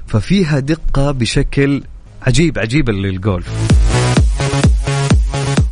ففيها 0.07 0.59
دقة 0.59 1.11
بشكل 1.13 1.83
عجيب 2.23 2.59
عجيب 2.59 2.91
للجولف. 2.91 3.49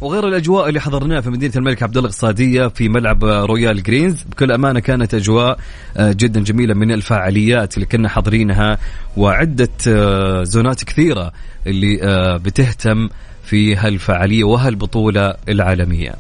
وغير 0.01 0.29
الأجواء 0.29 0.69
اللي 0.69 0.81
حضرناها 0.81 1.21
في 1.21 1.31
مدينة 1.31 1.53
الملك 1.57 1.83
عبد 1.83 1.97
الله 1.97 2.09
الاقتصادية 2.09 2.67
في 2.67 2.89
ملعب 2.89 3.25
Royal 3.25 3.83
Greens 3.83 4.23
بكل 4.23 4.53
أمانة 4.53 4.81
كانت 4.81 5.15
أجواء 5.15 5.59
آه، 5.97 6.13
جدا 6.13 6.41
جميلة 6.41 6.75
من 6.75 6.93
الفعاليات 6.93 7.75
اللي 7.75 7.87
كنا 7.87 8.09
حاضرينها 8.09 8.79
وعدة 9.17 9.69
آه، 9.89 10.43
زونات 10.43 10.85
كثيرة 10.85 11.33
اللي 11.67 12.03
آه، 12.03 12.37
بتهتم 12.37 13.09
في 13.45 13.77
هالفعاليه 13.77 14.45
وهالبطولة 14.45 15.35
العالمية. 15.49 16.15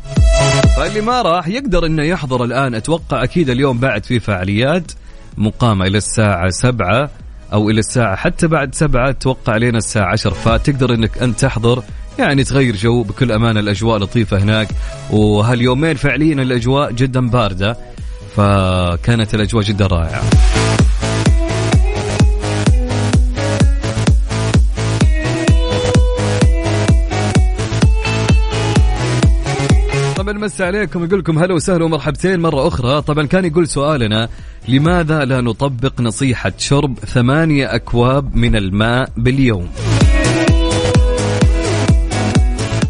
فاللي 0.76 1.00
ما 1.00 1.22
راح 1.22 1.48
يقدر 1.48 1.86
إنه 1.86 2.02
يحضر 2.02 2.44
الآن 2.44 2.74
أتوقع 2.74 3.24
أكيد 3.24 3.50
اليوم 3.50 3.78
بعد 3.78 4.04
في 4.04 4.20
فعاليات 4.20 4.92
مقامة 5.36 5.86
إلى 5.86 5.98
الساعة 5.98 6.50
7 6.50 7.10
أو 7.52 7.70
إلى 7.70 7.78
الساعة 7.78 8.16
حتى 8.16 8.46
بعد 8.46 8.74
سبعة 8.74 9.12
توقع 9.12 9.52
علينا 9.52 9.78
الساعة 9.78 10.12
10 10.12 10.30
فتقدر 10.30 10.94
إنك 10.94 11.18
أنت 11.18 11.40
تحضر 11.40 11.82
يعني 12.18 12.44
تغير 12.44 12.76
جو 12.76 13.02
بكل 13.02 13.32
امانه 13.32 13.60
الأجواء 13.60 13.98
لطيفة 13.98 14.38
هناك 14.38 14.68
وهاليومين 15.10 15.94
فعليا 15.94 16.34
الأجواء 16.34 16.92
جدا 16.92 17.28
باردة 17.28 17.76
فكانت 18.36 19.34
الأجواء 19.34 19.64
جدا 19.64 19.86
رائعة. 19.86 20.22
طبعا 30.26 30.38
مسا 30.38 30.62
عليكم 30.62 31.04
يقول 31.04 31.18
لكم 31.18 31.38
هلا 31.38 31.54
وسهلا 31.54 31.84
ومرحبتين 31.84 32.40
مرة 32.40 32.68
أخرى. 32.68 33.02
طبعا 33.02 33.26
كان 33.26 33.44
يقول 33.44 33.68
سؤالنا 33.68 34.28
لماذا 34.68 35.24
لا 35.24 35.40
نطبق 35.40 36.00
نصيحة 36.00 36.52
شرب 36.58 36.98
ثمانية 36.98 37.74
أكواب 37.74 38.36
من 38.36 38.56
الماء 38.56 39.12
باليوم؟ 39.16 39.68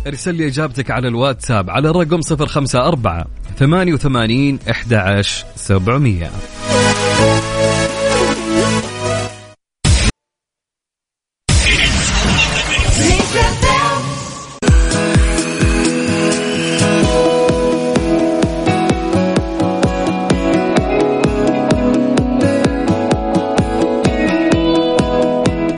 ارسل 0.06 0.34
لي 0.34 0.46
إجابتك 0.46 0.90
على 0.90 1.08
الواتساب 1.08 1.70
على 1.70 1.90
الرقم 1.90 2.20
054 2.30 3.24
88 3.58 4.58
11 4.70 5.46
700 5.56 6.30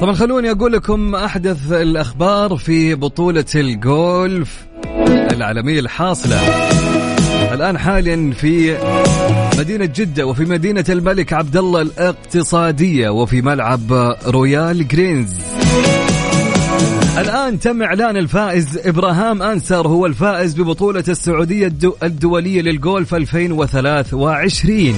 طبعا 0.09 0.18
خلوني 0.18 0.51
أقول 0.51 0.73
لكم 0.73 1.14
أحدث 1.14 1.73
الأخبار 1.73 2.57
في 2.57 2.94
بطولة 2.94 3.44
الجولف 3.55 4.66
العالمية 5.07 5.81
الحاصلة. 5.81 6.40
الآن 7.55 7.79
حاليا 7.79 8.33
في 8.33 8.79
مدينة 9.59 9.85
جدة 9.85 10.27
وفي 10.27 10.44
مدينة 10.44 10.85
الملك 10.88 11.33
عبد 11.33 11.57
الله 11.57 11.83
الاقتصادية 11.83 13.09
وفي 13.09 13.42
ملعب 13.42 14.16
Royal 14.27 14.88
Greens. 14.88 15.35
الآن 17.18 17.61
تم 17.61 17.83
إعلان 17.83 18.16
الفائز 18.16 18.79
إبراهام 18.87 19.42
أنسر 19.42 19.88
هو 19.88 20.07
الفائز 20.07 20.55
ببطولة 20.55 21.05
السعودية 21.09 21.66
الدو 21.66 21.94
الدولية 22.03 22.62
للجولف 22.62 23.14
2023 23.14 24.97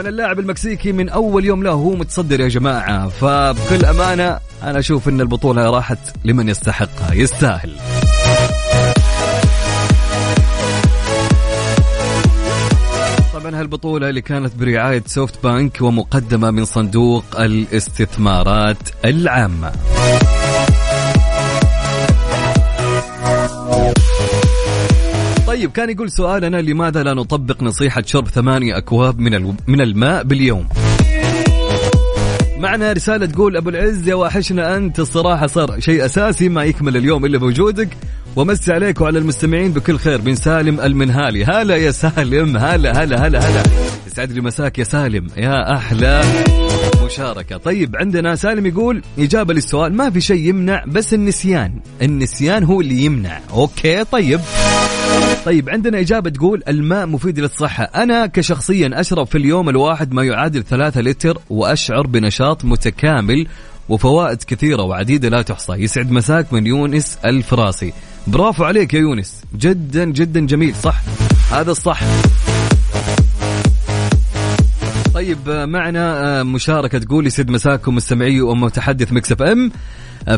طبعا 0.00 0.10
اللاعب 0.10 0.38
المكسيكي 0.38 0.92
من 0.92 1.08
أول 1.08 1.44
يوم 1.44 1.62
له 1.62 1.70
هو 1.70 1.94
متصدر 1.94 2.40
يا 2.40 2.48
جماعة. 2.48 3.08
فبكل 3.08 3.84
أمانة 3.84 4.38
أنا 4.62 4.78
أشوف 4.78 5.08
إن 5.08 5.20
البطولة 5.20 5.70
راحت 5.70 5.98
لمن 6.24 6.48
يستحقها. 6.48 7.14
يستاهل. 7.14 7.76
طبعا 13.34 13.60
هالبطولة 13.60 14.08
اللي 14.08 14.20
كانت 14.20 14.54
برعاية 14.54 15.02
سوفت 15.06 15.42
بانك 15.44 15.80
ومقدمة 15.80 16.50
من 16.50 16.64
صندوق 16.64 17.24
الاستثمارات 17.40 18.88
العامة. 19.04 19.72
طيب 25.60 25.72
كان 25.72 25.90
يقول 25.90 26.10
سؤالنا 26.10 26.56
لماذا 26.56 27.02
لا 27.02 27.14
نطبق 27.14 27.62
نصيحة 27.62 28.02
شرب 28.06 28.28
ثمانية 28.28 28.78
أكواب 28.78 29.18
من. 29.18 29.54
من 29.66 29.80
الماء 29.80 30.22
باليوم؟ 30.24 30.68
معنا 32.58 32.92
رسالة 32.92 33.26
تقول 33.26 33.56
أبو 33.56 33.70
العز 33.70 34.08
يا 34.08 34.14
واحشنا 34.14 34.76
أنت 34.76 35.00
الصراحة 35.00 35.46
صار 35.46 35.80
شيء 35.80 36.04
أساسي 36.04 36.48
ما 36.48 36.64
يكمل 36.64 36.96
اليوم 36.96 37.24
إلا 37.24 37.38
بوجودك. 37.38 37.88
ومس 38.36 38.70
عليك 38.70 39.00
وعلى 39.00 39.18
المستمعين 39.18 39.72
بكل 39.72 39.98
خير 39.98 40.20
بن 40.20 40.34
سالم 40.34 40.80
المنهالي. 40.80 41.44
هلا 41.44 41.76
يا 41.76 41.90
سالم 41.90 42.56
هلا 42.56 43.04
هلا 43.04 43.26
هلا 43.26 43.38
هلا. 43.38 43.62
يسعد 44.06 44.32
لي 44.32 44.40
مساك 44.40 44.78
يا 44.78 44.84
سالم. 44.84 45.26
يا 45.36 45.76
أحلى 45.76 46.22
مشاركة. 47.04 47.56
طيب 47.56 47.96
عندنا 47.96 48.34
سالم 48.36 48.66
يقول 48.66 49.02
إجابة 49.18 49.54
للسؤال 49.54 49.94
ما 49.94 50.10
في 50.10 50.20
شيء 50.20 50.48
يمنع 50.48 50.84
بس 50.86 51.14
النسيان. 51.14 51.80
النسيان 52.02 52.64
هو 52.64 52.80
اللي 52.80 53.04
يمنع. 53.04 53.40
أوكي 53.52 54.04
طيب. 54.04 54.40
طيب 55.44 55.70
عندنا 55.70 56.00
إجابة 56.00 56.30
تقول 56.30 56.62
الماء 56.68 57.06
مفيد 57.06 57.38
للصحة. 57.38 57.84
أنا 57.84 58.26
كشخصيا 58.26 59.00
أشرب 59.00 59.26
في 59.26 59.38
اليوم 59.38 59.68
الواحد 59.68 60.12
ما 60.12 60.24
يعادل 60.24 60.64
ثلاثة 60.64 61.00
لتر 61.00 61.38
وأشعر 61.50 62.06
بنشاط 62.06 62.64
متكامل 62.64 63.46
وفوائد 63.88 64.42
كثيرة 64.42 64.82
وعديدة 64.82 65.28
لا 65.28 65.42
تحصى. 65.42 65.72
يسعد 65.72 66.10
مساك 66.10 66.52
من 66.52 66.66
يونس 66.66 67.18
الفراسي. 67.24 67.92
برافو 68.26 68.64
عليك 68.64 68.94
يا 68.94 68.98
يونس. 68.98 69.42
جدا 69.58 70.04
جدا 70.04 70.46
جميل. 70.46 70.74
صح. 70.74 71.00
هذا 71.52 71.70
الصح. 71.70 72.02
طيب 75.20 75.50
معنا 75.50 76.42
مشاركة 76.42 76.98
تقول 76.98 77.26
يسعد 77.26 77.50
مساكم 77.50 77.94
مستمعي 77.94 78.40
ومتحدث 78.40 79.12
Mix 79.12 79.42
FM. 79.42 79.72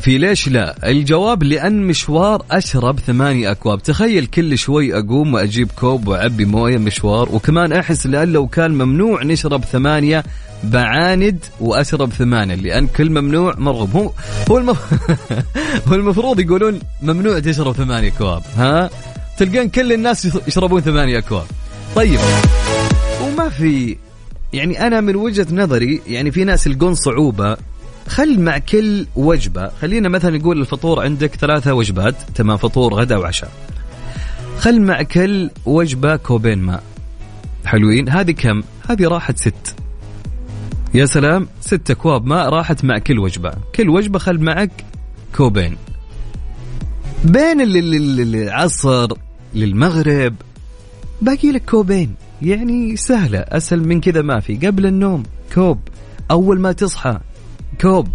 في 0.01 0.19
ليش 0.19 0.49
لا؟ 0.49 0.89
الجواب 0.91 1.43
لأن 1.43 1.87
مشوار 1.87 2.45
أشرب 2.51 3.01
ثمانية 3.01 3.51
أكواب. 3.51 3.83
تخيل 3.83 4.27
كل 4.27 4.59
شوي 4.59 4.99
أقوم 4.99 5.35
وأجيب 5.35 5.71
كوب 5.81 6.09
وأعبي 6.09 6.45
موية 6.45 6.79
مشوار 6.79 7.29
وكمان 7.35 7.73
أحس 7.73 8.07
لأن 8.07 8.33
لو 8.33 8.47
كان 8.47 8.71
ممنوع 8.71 9.23
نشرب 9.23 9.65
ثمانية 9.65 10.25
بعاند 10.65 11.45
وأشرب 11.61 12.13
ثمانية 12.13 12.55
لأن 12.55 12.87
كل 12.87 13.11
ممنوع 13.11 13.55
مرغوب. 13.59 13.97
هو 13.97 14.11
هو, 14.51 14.59
المف... 14.59 14.79
هو 15.89 15.95
المفروض 15.95 16.41
يقولون 16.41 16.81
ممنوع 17.03 17.39
تشرب 17.39 17.73
ثمانية 17.73 18.09
أكواب 18.09 18.43
ها؟ 18.57 18.91
تلقين 19.39 19.69
كل 19.69 19.93
الناس 19.93 20.39
يشربون 20.49 20.81
ثمانية 20.81 21.19
أكواب. 21.19 21.47
طيب 21.97 22.21
وما 23.23 23.49
في 23.49 23.97
يعني 24.53 24.87
أنا 24.87 25.01
من 25.01 25.17
وجهة 25.17 25.47
نظري 25.53 26.03
يعني 26.07 26.31
في 26.31 26.45
ناس 26.45 26.67
يلقون 26.67 26.95
صعوبة. 26.95 27.57
خل 28.09 28.41
مع 28.41 28.59
كل 28.59 29.07
وجبة. 29.17 29.69
خلينا 29.69 30.09
مثلا 30.09 30.39
نقول 30.39 30.61
الفطور 30.61 31.01
عندك 31.01 31.35
ثلاثة 31.35 31.75
وجبات. 31.75 32.15
تمام 32.35 32.57
فطور 32.57 32.95
غدا 32.95 33.17
وعشاء. 33.17 33.53
خل 34.59 34.81
مع 34.81 35.03
كل 35.03 35.51
وجبة 35.67 36.17
كوبين 36.17 36.59
ماء. 36.59 36.83
حلوين. 37.65 38.09
هذه 38.09 38.31
كم؟ 38.31 38.63
هذه 38.89 39.09
راحت 39.09 39.39
ست. 39.39 39.75
يا 40.95 41.07
سلام 41.07 41.49
ست 41.61 41.91
أكواب 41.91 42.27
ماء 42.27 42.49
راحت 42.49 42.85
مع 42.85 42.99
كل 42.99 43.19
وجبة. 43.19 43.53
كل 43.75 43.89
وجبة 43.89 44.19
خل 44.19 44.39
معك 44.39 44.85
كوبين. 45.37 45.77
بين 47.25 47.61
العصر 47.61 49.09
للمغرب 49.55 50.35
باقي 51.23 51.53
لك 51.53 51.65
كوبين. 51.71 52.15
يعني 52.43 52.97
سهلة 52.97 53.39
أسهل 53.39 53.89
من 53.89 54.01
كذا 54.01 54.23
ما 54.23 54.41
في. 54.41 54.57
قبل 54.57 54.87
النوم 54.87 55.23
كوب. 55.55 55.79
أول 56.31 56.61
ما 56.61 56.73
تصحى 56.73 57.19
كوب. 57.81 58.09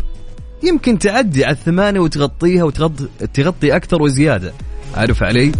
يمكن 0.63 0.99
تعدي 0.99 1.45
على 1.45 1.53
الثمانية 1.53 1.99
وتغطيها 1.99 2.63
وتغطي 2.63 3.07
تغطي 3.33 3.75
أكثر 3.75 4.01
وزيادة. 4.01 4.53
عارف 4.95 5.23
علي؟ 5.23 5.51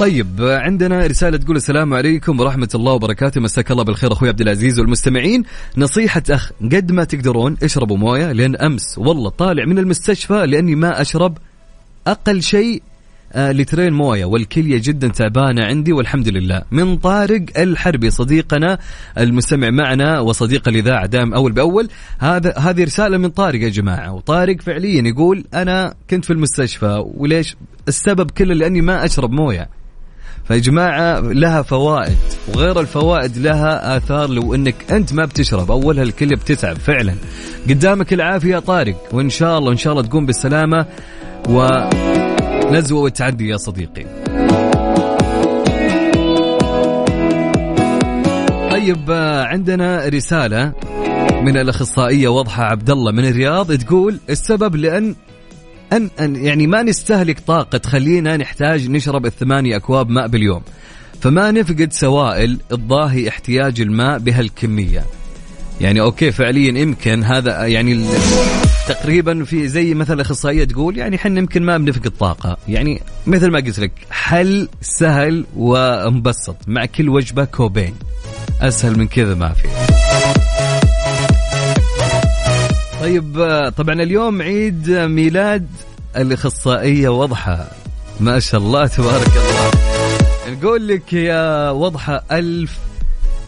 طيب 0.00 0.36
عندنا 0.40 1.06
رسالة 1.06 1.38
تقول 1.38 1.56
السلام 1.56 1.94
عليكم 1.94 2.40
ورحمة 2.40 2.68
الله 2.74 2.92
وبركاته. 2.92 3.40
مساك 3.40 3.70
الله 3.70 3.84
بالخير 3.84 4.12
أخوي 4.12 4.28
عبد 4.28 4.40
العزيز 4.40 4.80
والمستمعين. 4.80 5.42
نصيحة 5.76 6.22
أخ 6.30 6.52
قد 6.62 6.92
ما 6.92 7.04
تقدرون 7.04 7.56
اشربوا 7.62 7.96
موية 7.96 8.32
لأن 8.32 8.56
أمس 8.56 8.98
والله 8.98 9.30
طالع 9.30 9.64
من 9.64 9.78
المستشفى 9.78 10.46
لأني 10.46 10.74
ما 10.74 11.00
أشرب 11.00 11.38
أقل 12.06 12.42
شيء 12.42 12.82
لترين 13.36 13.92
موية 13.92 14.24
والكلية 14.24 14.80
جدا 14.84 15.08
تعبانة 15.08 15.64
عندي 15.64 15.92
والحمد 15.92 16.28
لله. 16.28 16.62
من 16.70 16.96
طارق 16.96 17.44
الحربي 17.58 18.10
صديقنا 18.10 18.78
المستمع 19.18 19.70
معنا 19.70 20.20
وصديق 20.20 20.68
الإذاعة 20.68 21.06
دائم 21.06 21.34
أول 21.34 21.52
بأول. 21.52 21.88
هذا 22.18 22.58
هذه 22.58 22.84
رسالة 22.84 23.18
من 23.18 23.28
طارق 23.28 23.60
يا 23.60 23.68
جماعة. 23.68 24.12
وطارق 24.12 24.60
فعليا 24.60 25.02
يقول 25.02 25.44
أنا 25.54 25.94
كنت 26.10 26.24
في 26.24 26.32
المستشفى 26.32 27.04
وليش؟ 27.14 27.56
السبب 27.88 28.30
كله 28.30 28.54
لأني 28.54 28.80
ما 28.80 29.04
أشرب 29.04 29.30
موية. 29.30 29.68
فيا 30.48 30.56
جماعة 30.56 31.20
لها 31.20 31.62
فوائد. 31.62 32.16
وغير 32.54 32.80
الفوائد 32.80 33.38
لها 33.38 33.96
آثار. 33.96 34.30
لو 34.30 34.54
أنك 34.54 34.92
أنت 34.92 35.12
ما 35.12 35.24
بتشرب 35.24 35.70
أولها 35.70 36.02
الكلية 36.02 36.36
بتتعب 36.36 36.76
فعلا. 36.76 37.14
قدامك 37.68 38.12
العافية 38.12 38.58
طارق. 38.58 38.96
وإن 39.12 39.30
شاء 39.30 39.58
الله 39.58 39.68
وإن 39.68 39.76
شاء 39.76 39.92
الله 39.92 40.04
تقوم 40.04 40.26
بالسلامة. 40.26 40.86
و 41.48 41.68
نزوة 42.72 43.00
والتعدي 43.00 43.48
يا 43.48 43.56
صديقي. 43.56 44.06
طيب 48.70 49.10
عندنا 49.50 50.08
رسالة 50.08 50.72
من 51.42 51.56
الأخصائية 51.56 52.28
وضحى 52.28 52.62
عبد 52.62 52.90
الله 52.90 53.12
من 53.12 53.24
الرياض 53.24 53.72
تقول 53.72 54.20
السبب 54.30 54.76
لأن 54.76 55.14
أن, 55.92 56.10
أن 56.20 56.36
يعني 56.36 56.66
ما 56.66 56.82
نستهلك 56.82 57.40
طاقة 57.40 57.78
تخلينا 57.78 58.36
نحتاج 58.36 58.90
نشرب 58.90 59.26
الثمانية 59.26 59.76
أكواب 59.76 60.10
ماء 60.10 60.28
باليوم. 60.28 60.62
فما 61.20 61.50
نفقد 61.50 61.92
سوائل 61.92 62.58
تضاهي 62.68 63.28
احتياج 63.28 63.80
الماء 63.80 64.18
بهالكمية. 64.18 65.04
يعني 65.80 66.00
okay 66.00 66.32
فعليا 66.32 66.78
يمكن 66.78 67.24
هذا 67.24 67.66
يعني 67.66 68.04
تقريبا 68.88 69.44
في 69.44 69.68
زي 69.68 69.94
مثلا 69.94 70.14
الاخصائيه 70.14 70.64
تقول 70.64 70.98
يعني 70.98 71.16
إحنا 71.16 71.38
يمكن 71.38 71.62
ما 71.62 71.78
بنفقد 71.78 72.10
طاقة. 72.10 72.56
يعني 72.68 73.00
مثل 73.26 73.50
ما 73.50 73.58
قلت 73.58 73.78
لك 73.78 73.92
حل 74.10 74.68
سهل 74.80 75.44
ومبسط 75.56 76.56
مع 76.66 76.84
كل 76.84 77.08
وجبة 77.08 77.44
كوبين. 77.44 77.94
أسهل 78.60 78.98
من 78.98 79.08
كذا 79.08 79.34
ما 79.34 79.52
في. 79.52 79.68
طيب 83.00 83.36
طبعا 83.76 83.94
اليوم 84.02 84.42
عيد 84.42 84.90
ميلاد 84.90 85.66
الأخصائية 86.16 87.08
وضحى. 87.08 87.66
ما 88.20 88.40
شاء 88.40 88.60
الله 88.60 88.86
تبارك 88.86 89.32
الله. 89.36 89.70
نقول 90.48 90.88
لك 90.88 91.12
يا 91.12 91.70
وضحى 91.70 92.20
ألف 92.32 92.78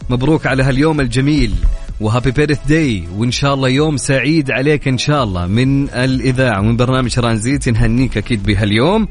مبروك 0.09 0.47
على 0.47 0.63
هاليوم 0.63 1.01
الجميل. 1.01 1.55
وهابي 2.01 2.31
بيرث 2.31 2.67
داي 2.67 3.03
وإن 3.17 3.31
شاء 3.31 3.53
الله 3.53 3.69
يوم 3.69 3.97
سعيد 3.97 4.51
عليك 4.51 4.87
إن 4.87 4.97
شاء 4.97 5.23
الله 5.23 5.47
من 5.47 5.89
الإذاعة 5.89 6.59
ومن 6.59 6.77
برنامج 6.77 7.13
ترانزيت 7.13 7.69
نهنيك 7.69 8.17
أكيد 8.17 8.43
بهاليوم. 8.43 9.07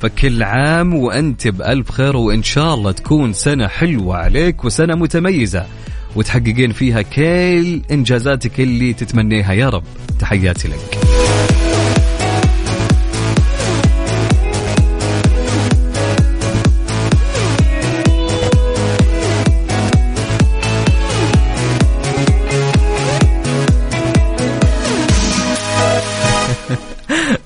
فكل 0.00 0.42
عام 0.42 0.94
وأنت 0.94 1.48
بألف 1.48 1.90
خير 1.90 2.16
وإن 2.16 2.42
شاء 2.42 2.74
الله 2.74 2.92
تكون 2.92 3.32
سنة 3.32 3.66
حلوة 3.66 4.16
عليك 4.16 4.64
وسنة 4.64 4.94
متميزة. 4.94 5.66
وتحققين 6.16 6.72
فيها 6.72 7.02
كل 7.02 7.82
إنجازاتك 7.90 8.60
اللي 8.60 8.92
تتمنيها. 8.92 9.52
يا 9.52 9.68
رب 9.68 9.84
تحياتي 10.18 10.68
لك. 10.68 11.27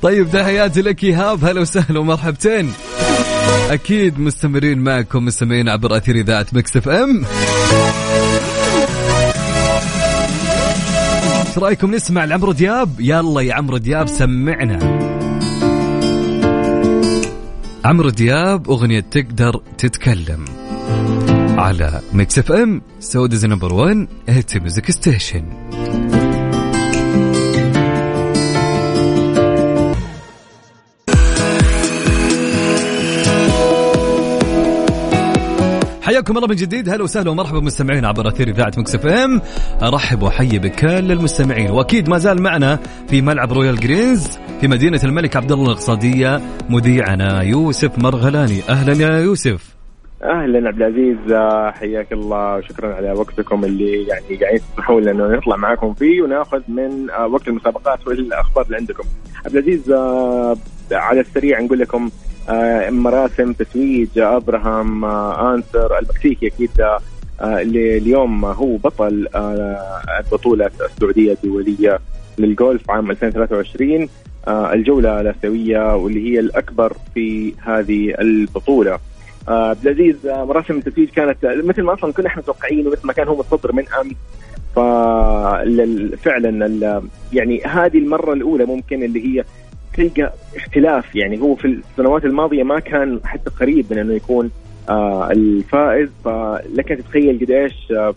طيب 0.03 0.31
تحياتي 0.31 0.83
لك 0.83 1.05
إيهاب. 1.05 1.45
هلا 1.45 1.61
وسهلا 1.61 2.01
ومرحبتين. 2.01 2.73
أكيد 3.71 4.19
مستمرين 4.19 4.79
معكم 4.79 5.25
مستمعين 5.25 5.69
عبر 5.69 5.97
أثير 5.97 6.17
إذاعة 6.17 6.47
مكس 6.53 6.77
إف 6.77 6.89
إم. 6.89 7.25
إيش 11.47 11.59
رأيكم 11.59 11.95
نسمع 11.95 12.25
لعمرو 12.25 12.53
دياب؟ 12.53 13.01
يلا 13.01 13.41
يا 13.41 13.55
عمرو 13.55 13.77
دياب 13.77 14.09
سمعنا. 14.09 14.79
عمرو 17.85 18.11
دياب 18.11 18.71
أغنية 18.71 19.01
تقدر 19.01 19.63
تتكلم 19.79 20.45
على 21.59 22.01
Mix 22.13 22.39
FM 22.39 22.83
Saudi's 23.01 23.47
number 23.47 23.75
1 23.75 24.07
hit 24.29 24.57
music 24.57 24.91
station. 24.91 25.45
حياكم 36.13 36.37
الله 36.37 36.49
من 36.49 36.55
جديد. 36.55 36.89
هلا 36.89 37.03
وسهلا 37.03 37.31
ومرحبا 37.31 37.61
مستمعين 37.61 38.05
عبر 38.05 38.29
أثير 38.29 38.49
إذاعة 38.49 38.73
Mix 38.79 38.95
FM. 38.95 39.41
أرحب 39.83 40.23
وأحيي 40.23 40.59
بكل 40.59 41.13
المستمعين 41.13 41.71
وأكيد 41.71 42.09
ما 42.09 42.19
زال 42.19 42.43
معنا 42.43 42.79
في 43.09 43.23
ملعب 43.23 43.53
Royal 43.53 43.81
Greens 43.81 44.39
في 44.61 44.69
مدينة 44.69 45.01
الملك 45.05 45.37
عبد 45.37 45.53
الله 45.53 45.65
الاقتصادية 45.65 46.41
مذيعنا 46.71 47.43
يوسف 47.43 47.99
مرغلاني. 47.99 48.63
أهلا 48.69 48.93
يا 48.93 49.19
يوسف. 49.19 49.75
أهلا 50.23 50.69
عبد 50.69 50.83
العزيز. 50.83 51.17
حياك 51.75 52.13
الله 52.13 52.57
وشكرا 52.57 52.95
على 52.95 53.13
وقتكم 53.13 53.65
اللي 53.65 54.07
يعني 54.07 54.37
قاعدين 54.41 54.61
تسمحوا 54.73 55.01
لنا 55.01 55.37
نطلع 55.37 55.57
معاكم 55.57 55.95
فيه 55.95 56.23
وناخذ 56.23 56.61
من 56.69 57.11
آه، 57.11 57.27
وقت 57.27 57.49
المسابقات 57.49 58.07
والأخبار 58.07 58.65
اللي 58.65 58.77
عندكم. 58.77 59.05
عبد 59.47 59.57
العزيز 59.57 59.91
آه، 59.91 60.57
على 60.93 61.21
السريع 61.21 61.61
نقول 61.61 61.79
لكم 61.79 62.11
مراسم 62.91 63.53
تتويج 63.53 64.19
أبراهام 64.19 65.05
آه، 65.05 65.55
أنسر 65.55 65.99
المكسيكي 65.99 66.47
أكيد 66.47 66.81
آه، 66.81 66.99
آه، 67.41 67.61
اللي 67.61 67.99
اليوم 67.99 68.45
هو 68.45 68.77
بطل 68.77 69.29
آه، 69.35 70.03
البطولة 70.21 70.71
السعودية 70.95 71.33
الدولية 71.33 71.99
للجولف 72.39 72.91
عام 72.91 73.11
2023 73.11 74.09
آه، 74.49 74.73
الجولة 74.73 75.21
الآسيوية 75.21 75.97
واللي 75.97 76.33
هي 76.33 76.41
الأكبر 76.41 76.93
في 77.15 77.55
هذه 77.63 78.15
البطولة. 78.21 78.99
آه، 79.49 79.69
عبد 79.71 79.87
العزيز 79.87 80.27
آه، 80.27 80.45
مراسم 80.45 80.79
التتويج 80.79 81.09
كانت 81.09 81.45
آه، 81.45 81.55
مثل 81.65 81.83
ما 81.83 81.95
أصلا 81.95 82.13
كنا 82.13 82.27
إحنا 82.27 82.43
متوقعين 82.43 82.87
ومثل 82.87 83.07
ما 83.07 83.13
كان 83.13 83.29
هو 83.29 83.37
متصدر 83.39 83.73
من 83.73 83.85
أمس 84.01 84.15
ففعلا 86.13 87.03
يعني 87.33 87.63
هذه 87.65 87.99
المرة 87.99 88.33
الأولى 88.33 88.65
ممكن 88.65 89.03
اللي 89.03 89.27
هي 89.39 89.45
تلقى 89.95 90.33
اختلاف. 90.57 91.17
يعني 91.17 91.41
هو 91.41 91.55
في 91.55 91.65
السنوات 91.65 92.25
الماضية 92.25 92.63
ما 92.63 92.79
كان 92.81 93.21
حتى 93.25 93.51
قريب 93.51 93.87
من 93.91 93.99
إنه 93.99 94.15
يكون 94.15 94.51
آه 94.89 95.31
الفائز. 95.31 96.09
فلك 96.25 96.89
تتخيل 96.89 97.39
قديش 97.41 97.93
آه 97.93 98.15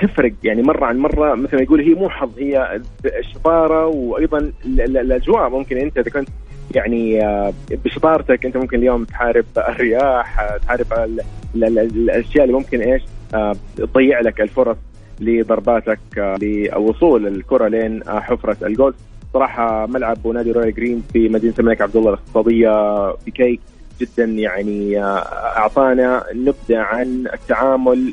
تفرق. 0.00 0.32
يعني 0.44 0.62
مرة 0.62 0.84
عن 0.86 0.98
مرة 0.98 1.34
مثل 1.34 1.56
ما 1.56 1.62
يقول 1.62 1.80
هي 1.80 1.94
مو 1.94 2.08
حظ 2.08 2.30
هي 2.38 2.80
الشطارة 3.18 3.86
وأيضا 3.86 4.38
ال- 4.38 4.52
ال- 4.80 4.96
الأجواء. 4.96 5.48
ممكن 5.48 5.76
أنت 5.78 5.98
إذا 5.98 6.10
كنت 6.10 6.28
يعني 6.74 7.24
آه، 7.26 7.52
بشطارتك 7.84 8.46
أنت 8.46 8.56
ممكن 8.56 8.78
اليوم 8.78 9.04
تحارب 9.04 9.44
الرياح 9.58 10.56
تحارب 10.62 10.86
ال- 10.92 11.20
ال- 11.54 11.64
ال- 11.64 11.78
الأشياء 11.78 12.44
اللي 12.44 12.56
ممكن 12.56 12.80
إيش 12.80 13.02
تضيع 13.76 14.20
لك 14.20 14.40
الفرص 14.40 14.76
لضرباتك 15.20 15.98
لوصول 16.42 17.26
الكرة 17.26 17.68
لين 17.68 18.02
حفرة 18.06 18.56
الجولف 18.66 18.96
صراحة 19.34 19.86
ملعب 19.86 20.26
ونادي 20.26 20.52
Royal 20.52 20.74
Green 20.74 21.02
في 21.12 21.28
مدينة 21.28 21.54
الملك 21.58 21.80
عبد 21.80 21.96
الله 21.96 22.08
الاقتصادية 22.08 23.12
كيك 23.34 23.60
جدا 24.00 24.24
يعني 24.24 25.04
آه، 25.04 25.18
أعطانا 25.58 26.24
نبذة 26.34 26.78
عن 26.78 27.26
التعامل 27.32 28.12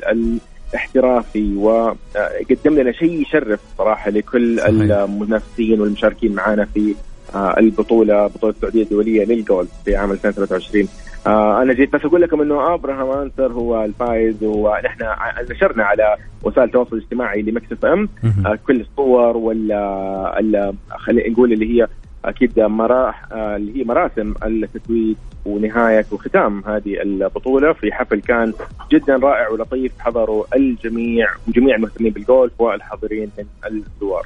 الاحترافي 0.72 1.56
وقدم 1.56 2.74
لنا 2.74 2.92
شيء 2.92 3.22
يشرف 3.22 3.60
صراحة 3.78 4.10
لكل 4.10 4.58
صحيح. 4.58 4.70
المنافسين 4.70 5.80
والمشاركين 5.80 6.32
معنا 6.32 6.64
في 6.64 6.94
آه، 7.34 7.58
البطولة 7.58 8.26
بطولة 8.26 8.54
السعودية 8.54 8.82
الدولية 8.82 9.24
للجولف 9.24 9.70
في 9.84 9.96
عام 9.96 10.12
2023 10.12 10.88
آه 11.26 11.62
أنا 11.62 11.72
جيت 11.72 11.92
بس 11.92 12.00
أقول 12.04 12.22
لكم 12.22 12.40
إنه 12.40 12.74
أبراهام 12.74 13.22
أنسر 13.22 13.52
هو 13.52 13.84
الفائز 13.84 14.36
ونحن 14.42 15.04
نشرنا 15.50 15.84
على 15.84 16.16
وسائل 16.42 16.66
التواصل 16.66 16.96
الاجتماعي 16.96 17.42
لـ 17.42 17.72
Mix 17.72 17.84
FM. 17.84 18.08
آه 18.46 18.58
كل 18.66 18.80
الصور 18.80 19.36
ولا 19.36 20.40
ال- 20.40 20.74
خلينا 20.90 21.28
نقول 21.30 21.52
اللي 21.52 21.80
هي 21.82 21.86
أكيد 22.24 22.60
مراح 22.60 23.24
آه 23.32 23.56
اللي 23.56 23.80
هي 23.80 23.84
مراسم 23.84 24.34
التتويج 24.44 25.16
ونهاية 25.44 26.04
وختام 26.12 26.62
هذه 26.66 27.02
البطولة. 27.02 27.72
في 27.72 27.92
حفل 27.92 28.20
كان 28.20 28.52
جدا 28.92 29.16
رائع 29.16 29.48
ولطيف 29.48 29.92
حضروا 29.98 30.44
الجميع 30.56 31.26
وجميع 31.48 31.76
المهتمين 31.76 32.12
بالجولف 32.12 32.52
والحاضرين 32.60 33.30
من 33.38 33.44
الزوار. 33.66 34.22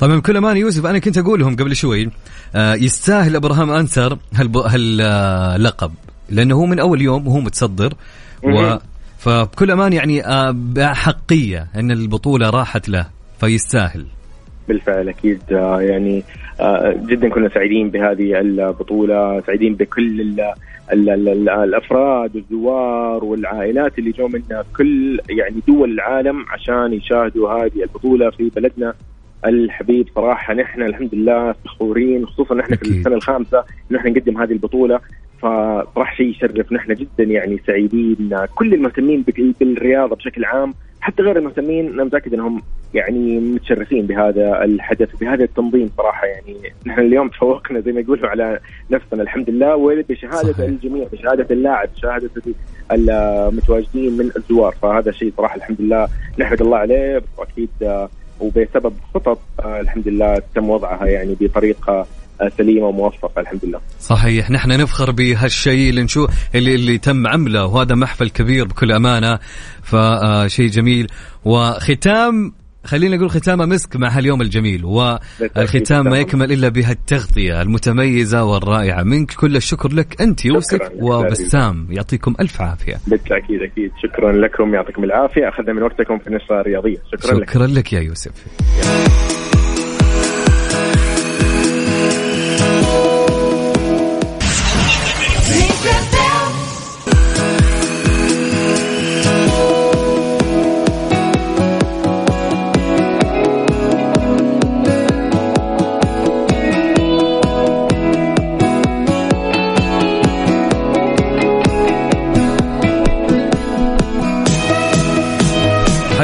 طبعا 0.00 0.16
بكل 0.16 0.36
امانه 0.36 0.58
يوسف 0.58 0.86
أنا 0.86 0.98
كنت 0.98 1.18
أقول 1.18 1.40
لهم 1.40 1.56
قبل 1.56 1.76
شوي 1.76 2.10
آه، 2.54 2.74
يستاهل 2.74 3.36
إبراهام 3.36 3.70
انسر 3.70 4.18
هاللقب 4.34 5.90
لأنه 6.32 6.54
هو 6.54 6.66
من 6.66 6.80
أول 6.80 7.02
يوم 7.02 7.26
وهو 7.26 7.40
متصدر 7.40 7.94
و. 8.44 8.76
فبكل 9.18 9.70
أمان 9.70 9.92
يعني 9.92 10.26
آه، 10.26 10.54
بحقية 10.74 11.66
إن 11.76 11.90
البطولة 11.90 12.50
راحت 12.50 12.88
له 12.88 13.06
فيستاهل 13.40 14.06
بالفعل 14.68 15.08
أكيد 15.08 15.40
آه، 15.52 15.80
يعني 15.80 16.22
آه، 16.60 16.96
جدا 17.06 17.28
كنا 17.28 17.48
سعيدين 17.48 17.90
بهذه 17.90 18.40
البطولة 18.40 19.40
سعيدين 19.40 19.74
بكل 19.74 20.20
ال 20.20 20.40
ال 20.92 21.10
ال 21.10 21.28
ال 21.28 21.48
الأفراد 21.48 22.36
والزوار 22.36 23.24
والعائلات 23.24 23.98
اللي 23.98 24.10
جو 24.10 24.28
من 24.28 24.42
كل 24.76 25.20
يعني 25.30 25.62
دول 25.68 25.90
العالم 25.90 26.44
عشان 26.48 26.92
يشاهدوا 26.92 27.50
هذه 27.52 27.82
البطولة 27.82 28.30
في 28.30 28.50
بلدنا 28.56 28.94
الحبيب 29.46 30.08
صراحة 30.14 30.54
نحن 30.54 30.82
الحمد 30.82 31.14
لله 31.14 31.52
فخورين 31.52 32.26
خصوصا 32.26 32.54
نحن 32.54 32.76
في. 32.76 32.82
السنة 32.82 33.14
الخامسة 33.14 33.64
إحنا 33.96 34.10
نقدم 34.10 34.42
هذه 34.42 34.52
البطولة 34.52 35.00
فصراحه 35.42 36.14
شيء 36.16 36.26
يشرف. 36.30 36.72
نحن 36.72 36.94
جدا 36.94 37.24
يعني 37.24 37.60
سعيدين. 37.66 38.30
كل 38.54 38.74
المهتمين 38.74 39.22
بال- 39.22 39.54
بالرياضة 39.60 40.16
بشكل 40.16 40.44
عام 40.44 40.74
حتى 41.00 41.22
غير 41.22 41.38
المهتمين 41.38 41.92
أنا 41.92 42.04
متأكد 42.04 42.34
إنهم 42.34 42.62
يعني 42.94 43.38
متشرفين 43.40 44.06
بهذا 44.06 44.64
الحدث 44.64 45.14
وبهذا 45.14 45.44
التنظيم 45.44 45.90
صراحة. 45.96 46.26
يعني 46.26 46.56
نحن 46.86 47.00
اليوم 47.00 47.28
تفوقنا 47.28 47.80
زي 47.80 47.92
ما 47.92 48.00
يقولوا 48.00 48.28
على 48.28 48.58
نفسنا 48.90 49.22
الحمد 49.22 49.50
لله. 49.50 49.76
وبشهاده 49.76 50.52
صحيح. 50.52 50.58
الجميع 50.68 51.06
بشهادة 51.12 51.46
اللاعب 51.50 51.88
بشهادة 51.96 52.30
المتواجدين 52.92 54.16
من 54.18 54.30
الزوار. 54.36 54.74
فهذا 54.82 55.10
شيء 55.10 55.32
صراحة 55.36 55.56
الحمد 55.56 55.80
لله 55.80 56.08
نحمد 56.38 56.60
الله 56.62 56.76
عليه. 56.78 57.22
وأكيد 57.38 57.68
آه، 57.82 58.08
وبسبب 58.40 58.92
خطط 59.14 59.38
آه، 59.64 59.80
الحمد 59.80 60.08
لله 60.08 60.42
تم 60.54 60.70
وضعها 60.70 61.06
يعني 61.06 61.36
بطريقة 61.40 62.06
سليمة 62.58 62.86
وموفقة 62.86 63.40
الحمد 63.40 63.64
لله. 63.64 63.80
صحيح. 64.00 64.50
نحن 64.50 64.68
نفخر 64.68 65.10
بهالشيء 65.10 65.90
اللي 65.90 66.02
نشوف 66.02 66.30
اللي, 66.54 66.74
اللي 66.74 66.98
تم 66.98 67.26
عمله 67.26 67.66
وهذا 67.66 67.94
محفل 67.94 68.30
كبير 68.30 68.64
بكل 68.64 68.92
أمانة. 68.92 69.38
فشيء 69.82 70.68
جميل. 70.68 71.06
وختام 71.44 72.52
خلينا 72.84 73.16
نقول 73.16 73.30
ختامه 73.30 73.66
مسك 73.66 73.96
مع 73.96 74.08
هاليوم 74.08 74.42
الجميل. 74.42 74.84
والختام 74.84 76.04
ما 76.04 76.18
يكمل 76.18 76.52
إلا 76.52 76.68
بهالتغطية 76.68 77.62
المتميزة 77.62 78.44
والرائعة. 78.44 79.02
منك 79.02 79.30
كل 79.30 79.56
الشكر 79.56 79.92
لك 79.92 80.20
أنت 80.20 80.44
يوسف 80.44 80.74
شكراً. 80.74 80.90
وبسام. 81.00 81.86
يعطيكم 81.90 82.34
ألف 82.40 82.60
عافية. 82.60 83.00
بالتأكيد 83.06 83.62
أكيد. 83.62 83.90
شكرا 84.02 84.32
لكم 84.32 84.74
يعطيكم 84.74 85.04
العافية. 85.04 85.48
أخذنا 85.48 85.72
من 85.72 85.82
وقتكم 85.82 86.18
في 86.18 86.26
النشره 86.26 86.60
الرياضيه 86.60 86.96
شكرا 87.12 87.38
لك. 87.38 87.50
شكرا 87.50 87.66
لك 87.66 87.92
يا 87.92 88.00
يوسف. 88.00 88.32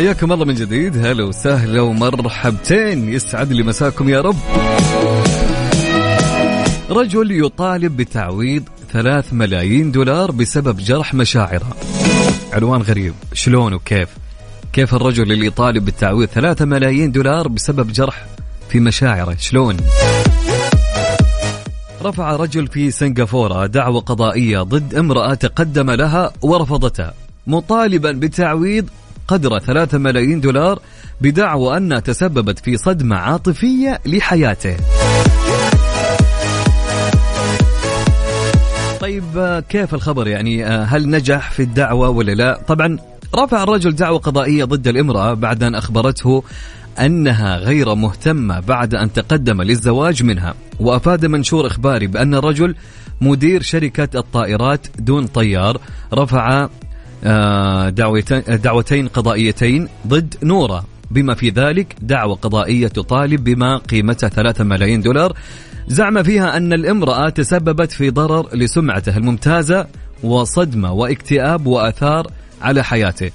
حياكم 0.09 0.33
الله 0.33 0.45
من 0.45 0.55
جديد. 0.55 1.07
هلا 1.07 1.25
وسهلا 1.25 1.81
ومرحبتين. 1.81 3.13
يسعد 3.13 3.53
لي 3.53 3.63
مساكم 3.63 4.09
يا 4.09 4.21
رب. 4.21 4.37
رجل 6.91 7.45
يطالب 7.45 7.97
بتعويض 7.97 8.63
ثلاث 8.93 9.33
ملايين 9.33 9.91
دولار 9.93 10.31
بسبب 10.31 10.77
جرح 10.77 11.15
مشاعره. 11.15 11.77
عنوان 12.53 12.83
غريب. 12.83 13.15
شلون 13.33 13.75
وكيف؟ 13.75 14.09
كيف 14.73 14.95
الرجل 14.95 15.33
اللي 15.33 15.47
يطالب 15.47 15.85
بالتعويض 15.85 16.29
ثلاثة 16.29 16.65
ملايين 16.65 17.13
دولار 17.13 17.49
بسبب 17.49 17.93
جرح 17.93 18.27
في 18.69 18.81
مشاعره؟ 18.81 19.37
شلون؟ 19.39 19.77
رفع 22.03 22.37
رجل 22.37 22.67
في 22.67 22.91
سنغافورة 22.91 23.67
دعوى 23.67 24.01
قضائية 24.01 24.63
ضد 24.63 24.95
امرأة 24.95 25.35
تقدم 25.35 25.91
لها 25.91 26.33
ورفضتها. 26.43 27.15
مطالبا 27.47 28.13
بتعويض 28.13 28.89
قدر 29.29 29.59
ثلاثة 29.59 29.99
ملايين 29.99 30.41
دولار 30.41 30.79
بدعوى 31.21 31.77
أنها 31.77 32.01
تسببت 32.01 32.59
في 32.59 32.77
صدمة 32.77 33.17
عاطفية 33.17 34.01
لحياته. 34.07 34.77
طيب 39.01 39.63
كيف 39.69 39.95
الخبر 39.95 40.29
يعني؟ 40.29 40.65
هل 40.65 41.11
نجح 41.11 41.51
في 41.51 41.63
الدعوة 41.63 42.09
ولا 42.09 42.33
لا؟ 42.33 42.61
طبعا 42.69 42.99
رفع 43.37 43.63
الرجل 43.63 43.95
دعوى 43.95 44.19
قضائية 44.19 44.65
ضد 44.65 44.89
الإمرأة 44.89 45.35
بعد 45.35 45.63
أن 45.63 45.75
أخبرته 45.75 46.43
أنها 47.01 47.57
غير 47.57 47.95
مهتمة 47.95 48.61
بعد 48.61 48.95
أن 48.95 49.13
تقدم 49.13 49.63
للزواج 49.63 50.23
منها. 50.23 50.55
وأفاد 50.81 51.27
منشور 51.27 51.67
إخباري 51.67 52.07
بأن 52.07 52.35
الرجل 52.35 52.75
مدير 53.21 53.63
شركة 53.63 54.19
الطائرات 54.19 54.87
دون 54.99 55.27
طيار 55.27 55.81
رفع 56.15 56.69
دعوتين, 57.91 58.43
دعوتين 58.49 59.09
قضائيتين 59.09 59.89
ضد 60.07 60.35
نورة 60.43 60.85
بما 61.11 61.35
في 61.35 61.51
ذلك 61.51 61.97
دعوة 62.03 62.35
قضائية 62.35 62.89
تطالب 62.89 63.45
بما 63.45 63.77
قيمتها 63.79 64.29
3 64.29 64.65
ملايين 64.65 65.01
دولار. 65.01 65.33
زعم 65.89 66.23
فيها 66.23 66.57
أن 66.57 66.73
الامرأة 66.73 67.29
تسببت 67.29 67.93
في 67.93 68.11
ضرر 68.11 68.57
لسمعته 68.57 69.17
الممتازة 69.17 69.87
وصدمة 70.23 70.93
واكتئاب 70.93 71.67
وآثار 71.67 72.27
على 72.63 72.85
حياته. 72.85 73.31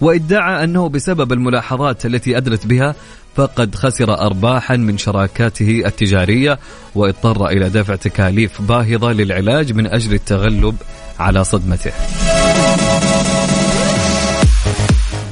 وادعى 0.00 0.64
أنه 0.64 0.88
بسبب 0.88 1.32
الملاحظات 1.32 2.06
التي 2.06 2.36
أدلت 2.36 2.66
بها 2.66 2.94
فقد 3.34 3.74
خسر 3.74 4.18
أرباحا 4.18 4.76
من 4.76 4.98
شراكاته 4.98 5.82
التجارية 5.86 6.58
واضطر 6.94 7.46
إلى 7.46 7.68
دفع 7.68 7.94
تكاليف 7.94 8.62
باهظة 8.62 9.12
للعلاج 9.12 9.72
من 9.72 9.86
أجل 9.86 10.14
التغلب 10.14 10.76
على 11.18 11.44
صدمته. 11.44 11.92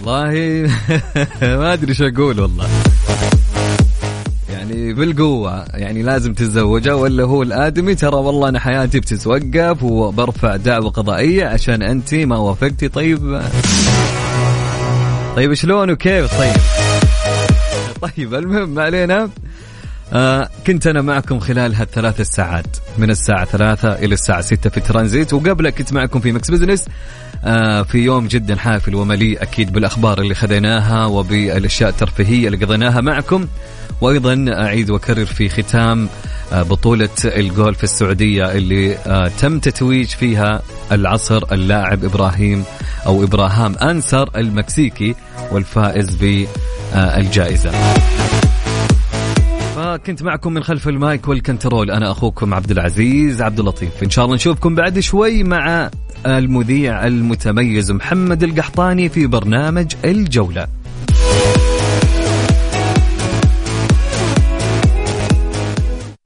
والله. 0.06 0.70
ما 1.58 1.72
أدري 1.72 1.88
إيش 1.88 2.02
أقول 2.02 2.40
والله. 2.40 2.68
يعني 4.48 4.92
بالقوة 4.92 5.64
يعني 5.74 6.02
لازم 6.02 6.34
تتزوجها 6.34 6.94
ولا 6.94 7.24
هو 7.24 7.42
الآدمي؟ 7.42 7.94
ترى 7.94 8.16
والله 8.16 8.48
أنا 8.48 8.60
حياتي 8.60 9.00
بتتوقف 9.00 9.82
وبرفع 9.82 10.56
دعوة 10.56 10.90
قضائية 10.90 11.46
عشان 11.46 11.82
أنت 11.82 12.14
ما 12.14 12.38
وافقتي. 12.38 12.88
طيب. 12.88 13.40
طيب 15.36 15.54
شلون 15.54 15.90
وكيف؟ 15.90 16.38
طيب. 16.38 16.56
طيب 18.02 18.34
المهم 18.34 18.78
علينا. 18.78 19.30
آه 20.12 20.48
كنت 20.66 20.86
أنا 20.86 21.02
معكم 21.02 21.40
خلال 21.40 21.74
هالثلاث 21.74 22.20
ساعات 22.20 22.76
من 22.98 23.10
الساعة 23.10 23.44
ثلاثة 23.44 23.92
إلى 23.92 24.14
الساعة 24.14 24.40
ستة 24.40 24.70
في 24.70 24.80
ترانزيت. 24.80 25.34
وقبلها 25.34 25.70
كنت 25.70 25.92
معكم 25.92 26.20
في 26.20 26.32
Mix 26.32 26.50
Business 26.50 26.84
آه 27.44 27.82
في 27.82 27.98
يوم 27.98 28.26
جدا 28.26 28.56
حافل 28.56 28.94
ومليء 28.94 29.42
أكيد 29.42 29.72
بالأخبار 29.72 30.20
اللي 30.20 30.34
خذيناها 30.34 31.06
وبالأشياء 31.06 31.90
الترفيهية 31.90 32.46
اللي 32.48 32.64
قضيناها 32.64 33.00
معكم. 33.00 33.46
وأيضا 34.00 34.44
أعيد 34.48 34.90
وأكرر 34.90 35.24
في 35.24 35.48
ختام 35.48 36.08
آه 36.52 36.62
بطولة 36.62 37.08
الجولف 37.24 37.84
السعودية 37.84 38.52
اللي 38.52 38.96
آه 38.96 39.30
تم 39.40 39.58
تتويج 39.58 40.06
فيها 40.06 40.62
العصر 40.92 41.42
اللاعب 41.52 42.04
إبراهام 42.04 42.64
أو 43.06 43.24
إبراهام 43.24 43.74
أنسر 43.74 44.30
المكسيكي 44.36 45.14
والفائز 45.52 46.14
بالجائزة. 46.14 47.70
فكنت 49.96 50.22
معكم 50.22 50.52
من 50.54 50.62
خلف 50.62 50.88
المايك 50.88 51.28
والكنترول. 51.28 51.90
أنا 51.90 52.10
أخوكم 52.10 52.54
عبد 52.54 52.70
العزيز 52.70 53.42
عبد 53.42 53.60
اللطيف. 53.60 54.02
إن 54.02 54.10
شاء 54.10 54.24
الله 54.24 54.36
نشوفكم 54.36 54.74
بعد 54.74 54.98
شوي 54.98 55.42
مع 55.42 55.90
المذيع 56.26 57.06
المتميز 57.06 57.92
محمد 57.92 58.42
القحطاني 58.42 59.08
في 59.08 59.26
برنامج 59.26 59.86
الجولة. 60.04 60.66